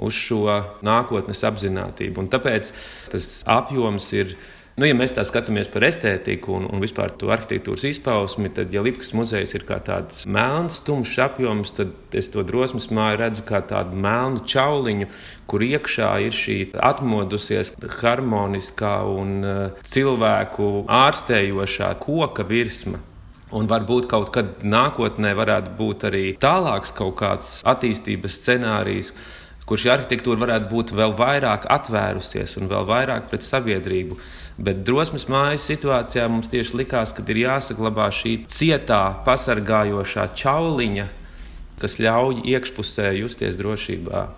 uz 0.00 0.16
šo 0.16 0.58
nākotnes 0.84 1.44
apziņotību. 1.46 2.26
Tāpēc 2.32 2.74
tas 3.12 3.30
apjoms 3.50 4.10
ir. 4.16 4.36
Nu, 4.72 4.86
ja 4.88 4.94
mēs 4.96 5.12
tā 5.12 5.20
skatāmies 5.28 5.68
par 5.68 5.84
estētiku 5.84 6.54
un, 6.56 6.64
un 6.72 6.80
vispār 6.80 7.10
to 7.20 7.28
arhitektūras 7.34 7.82
izpausmi, 7.90 8.48
tad, 8.56 8.70
ja 8.72 8.80
Lipkas 8.80 9.10
muzejs 9.12 9.52
ir 9.52 9.66
kā 9.68 9.76
tāds 9.84 10.22
melns, 10.24 10.78
tumšs 10.86 11.18
apjoms, 11.26 11.74
tad 11.76 12.16
es 12.16 12.30
to 12.32 12.40
drosmes 12.48 12.88
māju 12.88 13.18
redzu 13.20 13.44
kā 13.44 13.60
tādu 13.68 14.00
melnu 14.00 14.40
čauliņu, 14.48 15.10
kur 15.44 15.66
iekšā 15.66 16.08
ir 16.24 16.32
šī 16.32 16.56
atmodusies, 16.88 17.74
harmoniskā 17.98 18.94
un 19.12 19.36
uh, 19.44 19.84
cilvēku 19.84 20.72
ārstējošā 20.88 21.92
koka 22.00 22.48
virsma. 22.48 23.04
Un 23.52 23.68
varbūt 23.68 24.08
kaut 24.08 24.32
kad 24.32 24.62
nākotnē 24.64 25.34
varētu 25.36 25.76
būt 25.76 26.08
arī 26.08 26.24
tālāks 26.40 26.94
kaut 26.96 27.18
kāds 27.20 27.58
attīstības 27.68 28.40
scenārijs, 28.40 29.12
kur 29.66 29.78
šī 29.78 29.92
arhitektūra 29.94 30.42
varētu 30.42 30.68
būt 30.72 30.92
vēl 30.98 31.14
vairāk 31.18 31.68
atvērusies 31.70 32.56
un 32.60 32.70
vēl 32.72 32.86
vairāk 32.88 33.30
pret 33.30 33.46
sabiedrību. 33.46 34.18
Bet 34.58 34.82
drosmes 34.86 35.28
mājas 35.30 35.66
situācijā 35.70 36.26
mums 36.30 36.50
tieši 36.52 36.82
likās, 36.82 37.14
ka 37.14 37.24
ir 37.30 37.44
jāsaglabā 37.44 38.10
šī 38.12 38.36
cietā, 38.52 39.04
pasargājošā 39.26 40.28
čauliņa, 40.42 41.08
kas 41.82 41.98
ļauj 42.02 42.44
iekšpusē 42.52 43.10
justies 43.22 43.58
drošībā. 43.60 44.28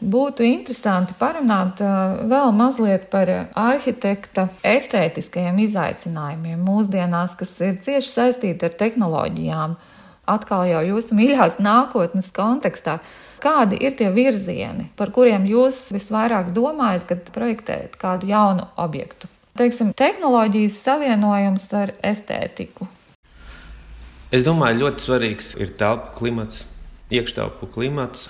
Būtu 0.00 0.46
interesanti 0.46 1.12
parunāt 1.20 1.82
uh, 1.84 2.22
vēl 2.24 2.54
mazliet 2.56 3.10
par 3.12 3.28
arhitekta 3.52 4.46
estētiskajiem 4.64 5.58
izaicinājumiem 5.66 6.62
mūsdienās, 6.64 7.34
kas 7.36 7.52
ir 7.60 7.76
cieši 7.84 8.08
saistīti 8.08 8.64
ar 8.64 8.78
tehnoloģijām. 8.80 9.74
Atkal 10.30 10.64
jau 10.70 10.80
jūsu 10.86 11.18
mīļās 11.18 11.58
nākotnes 11.60 12.30
kontekstā. 12.32 12.96
Kādi 13.40 13.78
ir 13.80 13.94
tie 13.96 14.10
virzieni, 14.12 14.90
par 15.00 15.08
kuriem 15.16 15.46
jūs 15.48 15.86
visvairāk 15.94 16.50
domājat, 16.52 17.06
kad 17.08 17.30
projektējat 17.32 17.94
kādu 18.00 18.28
jaunu 18.28 18.66
objektu? 18.76 19.30
Teiksim, 19.56 19.94
tehnoloģijas 19.96 20.76
savienojums 20.84 21.64
ar 21.76 21.94
estētiku. 22.04 22.84
Es 24.30 24.44
domāju, 24.46 24.82
ļoti 24.84 25.06
svarīgs 25.06 25.54
ir 25.58 25.72
telpu 25.80 26.12
klimats, 26.18 26.66
iekštelpu 27.10 27.70
klimats. 27.72 28.28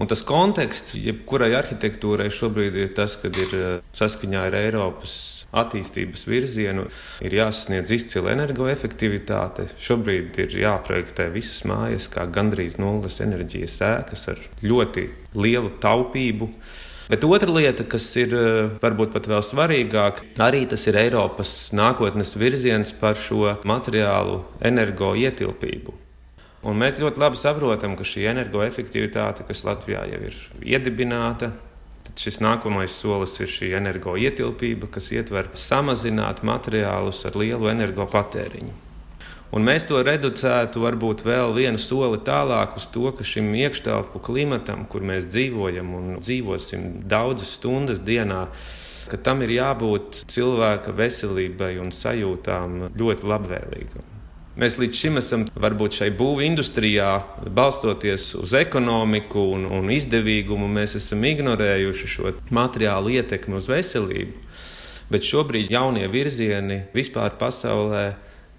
Un 0.00 0.08
tas 0.08 0.22
konteksts, 0.24 0.94
jebkurai 0.96 1.50
arhitektūrai 1.58 2.30
šobrīd 2.32 2.76
ir 2.80 2.92
tas, 2.96 3.18
ka 3.20 3.28
ir 3.28 3.50
eh, 3.52 3.66
saskaņā 3.92 4.46
ar 4.48 4.56
Eiropas 4.56 5.14
attīstības 5.60 6.24
virzienu, 6.24 6.86
ir 7.20 7.36
jāsasniedz 7.36 7.92
izcila 7.98 8.32
energoefektivitāte. 8.32 9.68
Šobrīd 9.76 10.40
ir 10.40 10.56
jāprojektē 10.62 11.28
visas 11.34 11.66
mājas 11.68 12.08
kā 12.14 12.24
gandrīz 12.32 12.78
nulles 12.80 13.20
enerģijas 13.20 13.76
ēkas 13.90 14.24
ar 14.32 14.40
ļoti 14.64 15.10
lielu 15.36 15.74
taupību. 15.84 16.48
Bet 17.12 17.26
otra 17.28 17.52
lieta, 17.52 17.84
kas 17.84 18.08
ir 18.16 18.32
eh, 18.32 18.72
varbūt 18.80 19.12
pat 19.12 19.28
vēl 19.28 19.44
svarīgāka, 19.44 20.30
arī 20.48 20.64
tas 20.70 20.88
ir 20.88 20.96
Eiropas 20.96 21.74
nākotnes 21.76 22.38
virziens 22.40 22.96
par 22.96 23.20
šo 23.20 23.58
materiālu 23.68 24.46
energoietilpību. 24.64 26.06
Un 26.60 26.76
mēs 26.76 26.98
ļoti 27.00 27.22
labi 27.22 27.38
saprotam, 27.40 27.94
ka 27.96 28.04
šī 28.04 28.26
energoefektivitāte, 28.34 29.46
kas 29.48 29.64
Latvijā 29.64 30.02
jau 30.10 30.20
ir 30.28 30.36
iedibināta, 30.60 31.54
tad 32.04 32.20
šis 32.20 32.40
nākamais 32.44 32.92
solis 32.92 33.38
ir 33.40 33.48
šī 33.48 33.70
energoietilpība, 33.78 34.90
kas 34.92 35.08
ietver 35.16 35.48
samazināt 35.56 36.44
materiālus 36.44 37.24
ar 37.28 37.40
lielu 37.40 37.72
energopatēriņu. 37.72 38.76
Un 39.50 39.64
mēs 39.66 39.88
to 39.88 39.98
reducētu 40.06 40.84
varbūt 40.84 41.24
vēl 41.26 41.56
vienu 41.56 41.80
soli 41.80 42.20
tālāk 42.22 42.76
uz 42.78 42.86
to, 42.92 43.08
ka 43.16 43.24
šim 43.26 43.48
iekštelpu 43.64 44.20
klimatam, 44.22 44.84
kur 44.86 45.02
mēs 45.02 45.26
dzīvojam 45.32 45.90
un 45.96 46.12
dzīvosim 46.20 46.86
daudzas 47.10 47.56
stundas 47.56 47.98
dienā, 48.04 48.44
ka 49.10 49.18
tam 49.18 49.42
ir 49.42 49.56
jābūt 49.56 50.22
cilvēka 50.30 50.94
veselībai 50.94 51.72
un 51.82 51.90
sajūtām 51.90 52.90
ļoti 52.94 53.30
labvēlīgam. 53.32 54.19
Mēs 54.60 54.76
līdz 54.76 54.98
šim 54.98 55.16
esam 55.16 55.44
varbūt 55.56 55.94
šai 55.96 56.10
būvniecības 56.12 56.48
industrijā, 56.50 57.10
balstoties 57.56 58.34
uz 58.36 58.52
ekonomiku 58.58 59.40
un, 59.54 59.64
un 59.72 59.88
izdevīgumu, 59.94 60.68
mēs 60.68 60.98
esam 60.98 61.24
ignorējuši 61.24 62.08
šo 62.12 62.32
materiālu 62.52 63.14
ietekmi 63.16 63.56
uz 63.56 63.70
veselību. 63.70 64.42
Bet 65.10 65.24
šobrīd 65.24 65.72
jaunie 65.72 66.04
virzieni 66.12 66.82
vispār 66.92 67.38
pasaulē 67.40 68.04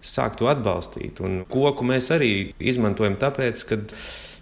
sāk 0.01 0.39
to 0.39 0.49
atbalstīt. 0.49 1.21
Un 1.21 1.43
koku 1.45 1.85
mēs 1.85 2.09
arī 2.15 2.31
izmantojam 2.57 3.19
tāpēc, 3.21 3.61
ka 3.69 3.79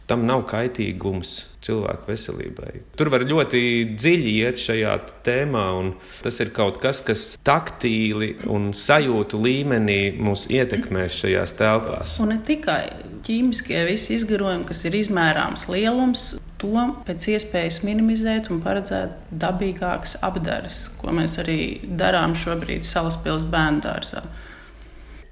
tam 0.10 0.26
nav 0.28 0.43
kaitīgums 0.50 1.36
cilvēku 1.63 2.10
veselībai. 2.10 2.72
Tur 2.98 3.12
var 3.13 3.26
ļoti 3.28 3.62
dziļi 3.93 4.34
iet 4.43 4.62
šajā 4.62 4.95
tēmā, 5.26 5.65
un 5.80 5.91
tas 6.24 6.39
ir 6.43 6.54
kaut 6.56 6.80
kas, 6.82 7.04
kas 7.06 7.26
taktīli 7.45 8.32
un 8.50 8.72
sajūtu 8.76 9.39
līmenī 9.43 10.00
mūs 10.17 10.48
ietekmēs 10.52 11.22
šajās 11.24 11.56
telpās. 11.60 12.17
Un 12.24 12.34
ne 12.34 12.39
tikai 12.48 12.84
ķīmiskie 13.28 13.84
visi 13.89 14.15
izgarojumi, 14.17 14.67
kas 14.69 14.86
ir 14.88 14.98
izmērāms 15.00 15.67
lielums, 15.72 16.30
to 16.60 16.86
pēc 17.08 17.30
iespējas 17.36 17.82
minimizēt 17.88 18.50
un 18.52 18.62
paredzēt 18.63 19.32
dabīgākas 19.41 20.17
apdares, 20.26 20.86
ko 21.00 21.13
mēs 21.15 21.38
arī 21.43 21.60
darām 22.00 22.36
šobrīd 22.38 22.88
Salaspils 22.88 23.48
bērnu 23.52 23.84
dārzā. 23.86 24.24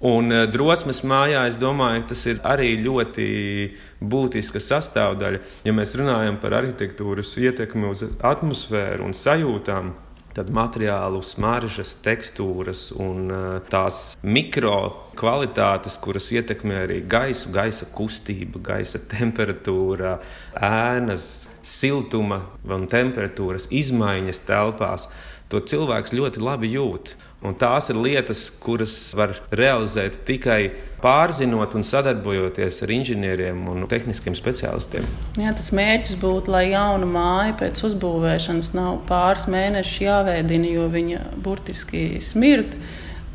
Un 0.05 0.29
eh, 0.29 0.45
drosmes 0.53 1.01
mājā, 1.07 1.47
es 1.49 1.57
domāju, 1.57 2.03
tas 2.11 2.25
ir 2.29 2.41
arī 2.45 2.75
ļoti 2.83 3.27
būtiska 3.97 4.61
sastāvdaļa. 4.61 5.39
Ja 5.65 5.73
mēs 5.73 5.95
runājam 5.97 6.37
par 6.41 6.59
arhitektūras 6.59 7.33
ietekmi 7.41 7.89
uz 7.89 8.03
atmosfēru 8.05 9.07
un 9.07 9.17
sajūtām, 9.17 9.95
tad 10.37 10.51
materiālu 10.53 11.23
smaržas, 11.25 11.95
tekstūras 12.05 12.91
un 13.01 13.31
eh, 13.33 13.47
tās 13.73 14.13
mikro 14.21 14.77
kvalitātes, 15.17 15.97
kuras 16.03 16.29
ietekmē 16.35 16.83
arī 16.83 17.01
gaisu, 17.09 17.49
gaisa 17.55 17.89
kustība, 17.89 18.61
gaisa 18.69 19.01
temperatūra, 19.01 20.19
ēnas, 20.61 21.47
siltuma 21.65 22.43
un 22.69 22.85
temperatūras 22.91 23.71
izmaiņas 23.73 24.45
telpās, 24.45 25.09
to 25.49 25.63
cilvēks 25.63 26.13
ļoti 26.13 26.43
labi 26.43 26.69
jūt. 26.75 27.15
Un 27.45 27.53
tās 27.53 27.91
ir 27.91 27.97
lietas, 28.01 28.47
kuras 28.63 28.93
var 29.13 29.35
realizēt 29.53 30.23
tikai 30.25 30.71
pārzinot 31.03 31.75
un 31.77 31.83
sadarbojoties 31.85 32.81
ar 32.81 32.93
inženieriem 32.95 33.59
un 33.69 33.85
tehniskiem 33.89 34.33
specialistiem. 34.37 35.05
Jā, 35.37 35.53
tas 35.53 35.69
mērķis 35.77 36.15
būtu, 36.17 36.49
lai 36.55 36.71
jauna 36.71 37.05
māja 37.05 37.53
pēc 37.59 37.83
uzbūvēšanas 37.91 38.71
nav 38.73 39.03
pāris 39.09 39.45
mēnešus 39.53 40.01
jāveidina, 40.07 40.71
jo 40.79 40.87
viņa 40.95 41.27
burtiski 41.45 42.07
smird. 42.25 42.73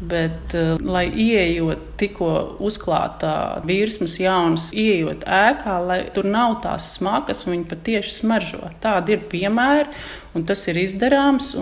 Bet, 0.02 0.54
uh, 0.58 0.80
lai 0.82 1.04
ieejot 1.06 1.92
tikko 2.00 2.30
uzklātā 2.64 3.62
virsmas 3.68 4.16
jaunas, 4.18 4.70
ieejot 4.74 5.22
ēkā, 5.22 5.76
lai 5.86 6.00
tur 6.14 6.26
nav 6.26 6.56
tās 6.64 6.88
smagas 6.96 7.44
un 7.46 7.54
viņi 7.54 7.68
patiešām 7.70 8.16
smaržo. 8.16 8.70
Tādi 8.82 9.14
ir 9.14 9.24
piemēri, 9.30 9.92
un 10.34 10.46
tas 10.48 10.64
ir 10.72 10.80
izdarāms. 10.82 11.52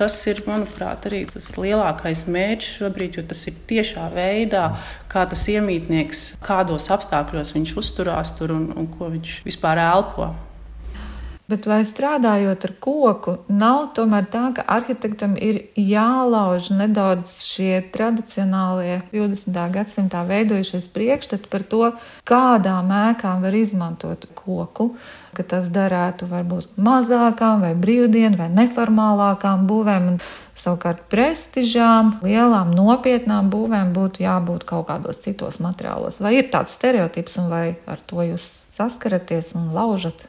Tas 0.00 0.16
ir, 0.30 0.40
manuprāt, 0.48 1.08
arī 1.10 1.26
tas 1.28 1.50
lielākais 1.60 2.24
mērķis 2.30 2.76
šobrīd, 2.80 3.20
jo 3.20 3.26
tas 3.32 3.44
ir 3.50 3.58
tiešā 3.70 4.08
veidā, 4.14 4.66
kā 5.12 5.26
tas 5.28 5.44
iemītnieks, 5.52 6.24
kādos 6.44 6.88
apstākļos 6.94 7.56
viņš 7.56 7.74
uzturās 7.80 8.32
tur 8.38 8.56
un, 8.56 8.70
un 8.76 8.88
ko 8.96 9.12
viņš 9.12 9.42
vispār 9.48 9.82
elpo. 9.90 10.32
Bet 11.50 11.66
vai 11.66 11.80
strādājot 11.88 12.64
ar 12.66 12.72
koku, 12.84 13.32
nav 13.50 13.88
tomēr 13.96 14.26
tā, 14.30 14.42
ka 14.54 14.62
arhitektam 14.70 15.32
ir 15.34 15.56
jālauž 15.74 16.68
nedaudz 16.78 17.40
šie 17.42 17.80
tradicionālie 17.90 19.00
20. 19.10 19.56
gadsimtā 19.74 20.20
veidojušies 20.28 20.86
priekšstati 20.94 21.50
par 21.50 21.64
to, 21.72 21.88
kādām 22.28 22.92
ēkām 22.94 23.42
var 23.42 23.56
izmantot 23.56 24.28
koku, 24.38 24.92
ka 25.34 25.46
tas 25.54 25.66
derētu 25.74 26.28
varbūt 26.30 26.78
mazākām 26.78 27.66
vai 27.66 27.72
brīvdienu 27.74 28.38
vai 28.38 28.50
neformālākām 28.60 29.66
būvēm. 29.70 30.08
Un 30.14 30.22
Savukārt 30.60 31.06
prestižām, 31.08 32.18
lielām, 32.20 32.74
nopietnām 32.76 33.48
būvēm 33.52 33.94
būtu 33.96 34.26
jābūt 34.26 34.66
kaut 34.68 34.90
kādos 34.90 35.22
citos 35.24 35.56
materiālos. 35.62 36.18
Vai 36.20 36.34
ir 36.36 36.50
tāds 36.52 36.74
stereotips, 36.76 37.38
un 37.40 37.48
vai 37.48 37.64
ar 37.88 38.02
to 38.04 38.20
jūs 38.26 38.44
saskaraties 38.74 39.54
un 39.56 39.70
laužat? 39.72 40.26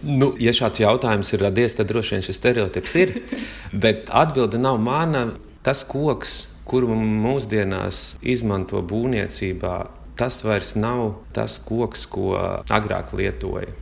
Nu, 0.00 0.30
ja 0.40 0.52
šāds 0.56 0.80
jautājums 0.80 1.28
ir 1.34 1.42
radies, 1.44 1.74
tad 1.76 1.90
droši 1.90 2.16
vien 2.16 2.24
šis 2.24 2.38
stereotips 2.40 2.96
ir. 2.96 3.14
Bet 3.84 4.08
atbilde 4.08 4.60
nav 4.60 4.80
mana. 4.80 5.26
Tas 5.60 5.82
koks, 5.84 6.46
kuru 6.64 6.96
mūsdienās 6.96 8.14
izmanto 8.24 8.80
būvniecībā, 8.80 9.74
tas 10.16 10.40
vairs 10.46 10.72
nav 10.76 11.18
tas 11.36 11.58
koks, 11.60 12.06
ko 12.08 12.32
agrāk 12.72 13.12
lietoja. 13.16 13.74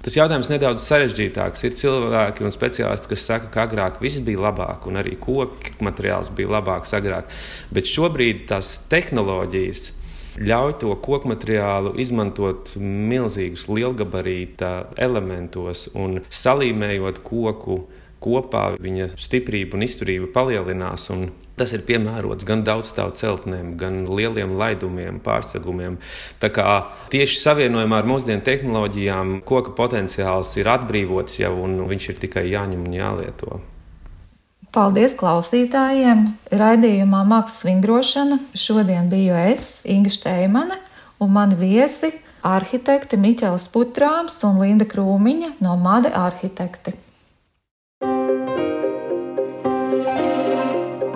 Tas 0.00 0.16
jautājums 0.16 0.48
nedaudz 0.48 0.84
sarežģītāks. 0.84 1.64
Ir 1.68 1.74
cilvēki 1.76 2.44
un 2.44 2.52
speciālisti, 2.52 3.10
kas 3.12 3.24
saka, 3.28 3.50
ka 3.52 3.64
agrāk 3.66 3.98
viss 4.00 4.20
bija 4.24 4.40
labāk, 4.46 4.88
un 4.88 5.00
arī 5.00 5.16
koku 5.20 5.76
materiāls 5.84 6.32
bija 6.36 6.54
labāks 6.56 6.94
agrāk. 6.96 7.32
Bet 7.72 7.88
šobrīd 7.88 8.46
tās 8.48 8.78
tehnoloģijas 8.92 9.90
ļauj 10.38 10.76
to 10.82 10.94
koku 11.02 11.30
materiālu 11.32 11.94
izmantot 12.00 12.74
milzīgus 12.78 13.66
lielgabarīta 13.70 14.92
elementos 15.00 15.88
un 15.94 16.20
salīmējot 16.28 17.24
koku. 17.26 17.82
Kopā 18.20 18.74
viņa 18.76 19.14
stiprība 19.16 19.78
un 19.78 19.86
izturība 19.86 20.26
palielinās, 20.34 21.06
un 21.08 21.30
tas 21.56 21.72
ir 21.72 21.86
piemērots 21.88 22.44
gan 22.44 22.60
daudzstāvu 22.66 23.14
celtnēm, 23.16 23.70
gan 23.80 24.02
lieliem 24.12 24.52
laidumiem, 24.60 25.22
pārsegumiem. 25.24 25.96
Tā 26.36 26.52
kā 26.52 26.66
tieši 27.16 27.40
savienojumā 27.40 28.02
ar 28.02 28.12
mūsdienu 28.12 28.44
tehnoloģijām 28.44 29.38
koka 29.48 29.72
potenciāls 29.72 30.52
ir 30.60 30.68
atbrīvots 30.68 31.40
jau, 31.40 31.54
un 31.64 31.80
viņš 31.88 32.12
ir 32.12 32.24
tikai 32.26 32.44
jāņem 32.52 32.84
un 32.84 33.00
jālieto. 33.00 33.62
Paldies 34.70 35.16
klausītājiem! 35.18 36.28
Raidījumā 36.54 37.24
Mākslas 37.26 37.64
vingrošana 37.66 38.36
šodien 38.54 39.08
biju 39.10 39.34
es, 39.34 39.80
Inga 39.82 40.12
Šteimane, 40.14 40.76
un 41.18 41.32
mani 41.34 41.58
viesi- 41.58 42.12
arhitekti 42.54 43.18
Miķels 43.18 43.66
Putrāms 43.74 44.38
un 44.46 44.60
Linda 44.62 44.86
Krūmiņa 44.86 45.56
no 45.60 45.74
Made 45.76 46.12
arhitekti. 46.14 46.94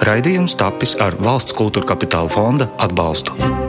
Raidījums 0.03 0.59
tapis 0.59 0.99
ar 0.99 1.15
valsts 1.15 1.55
kultūra 1.55 1.95
kapitāla 1.95 2.29
fonda 2.29 2.67
atbalstu. 2.77 3.64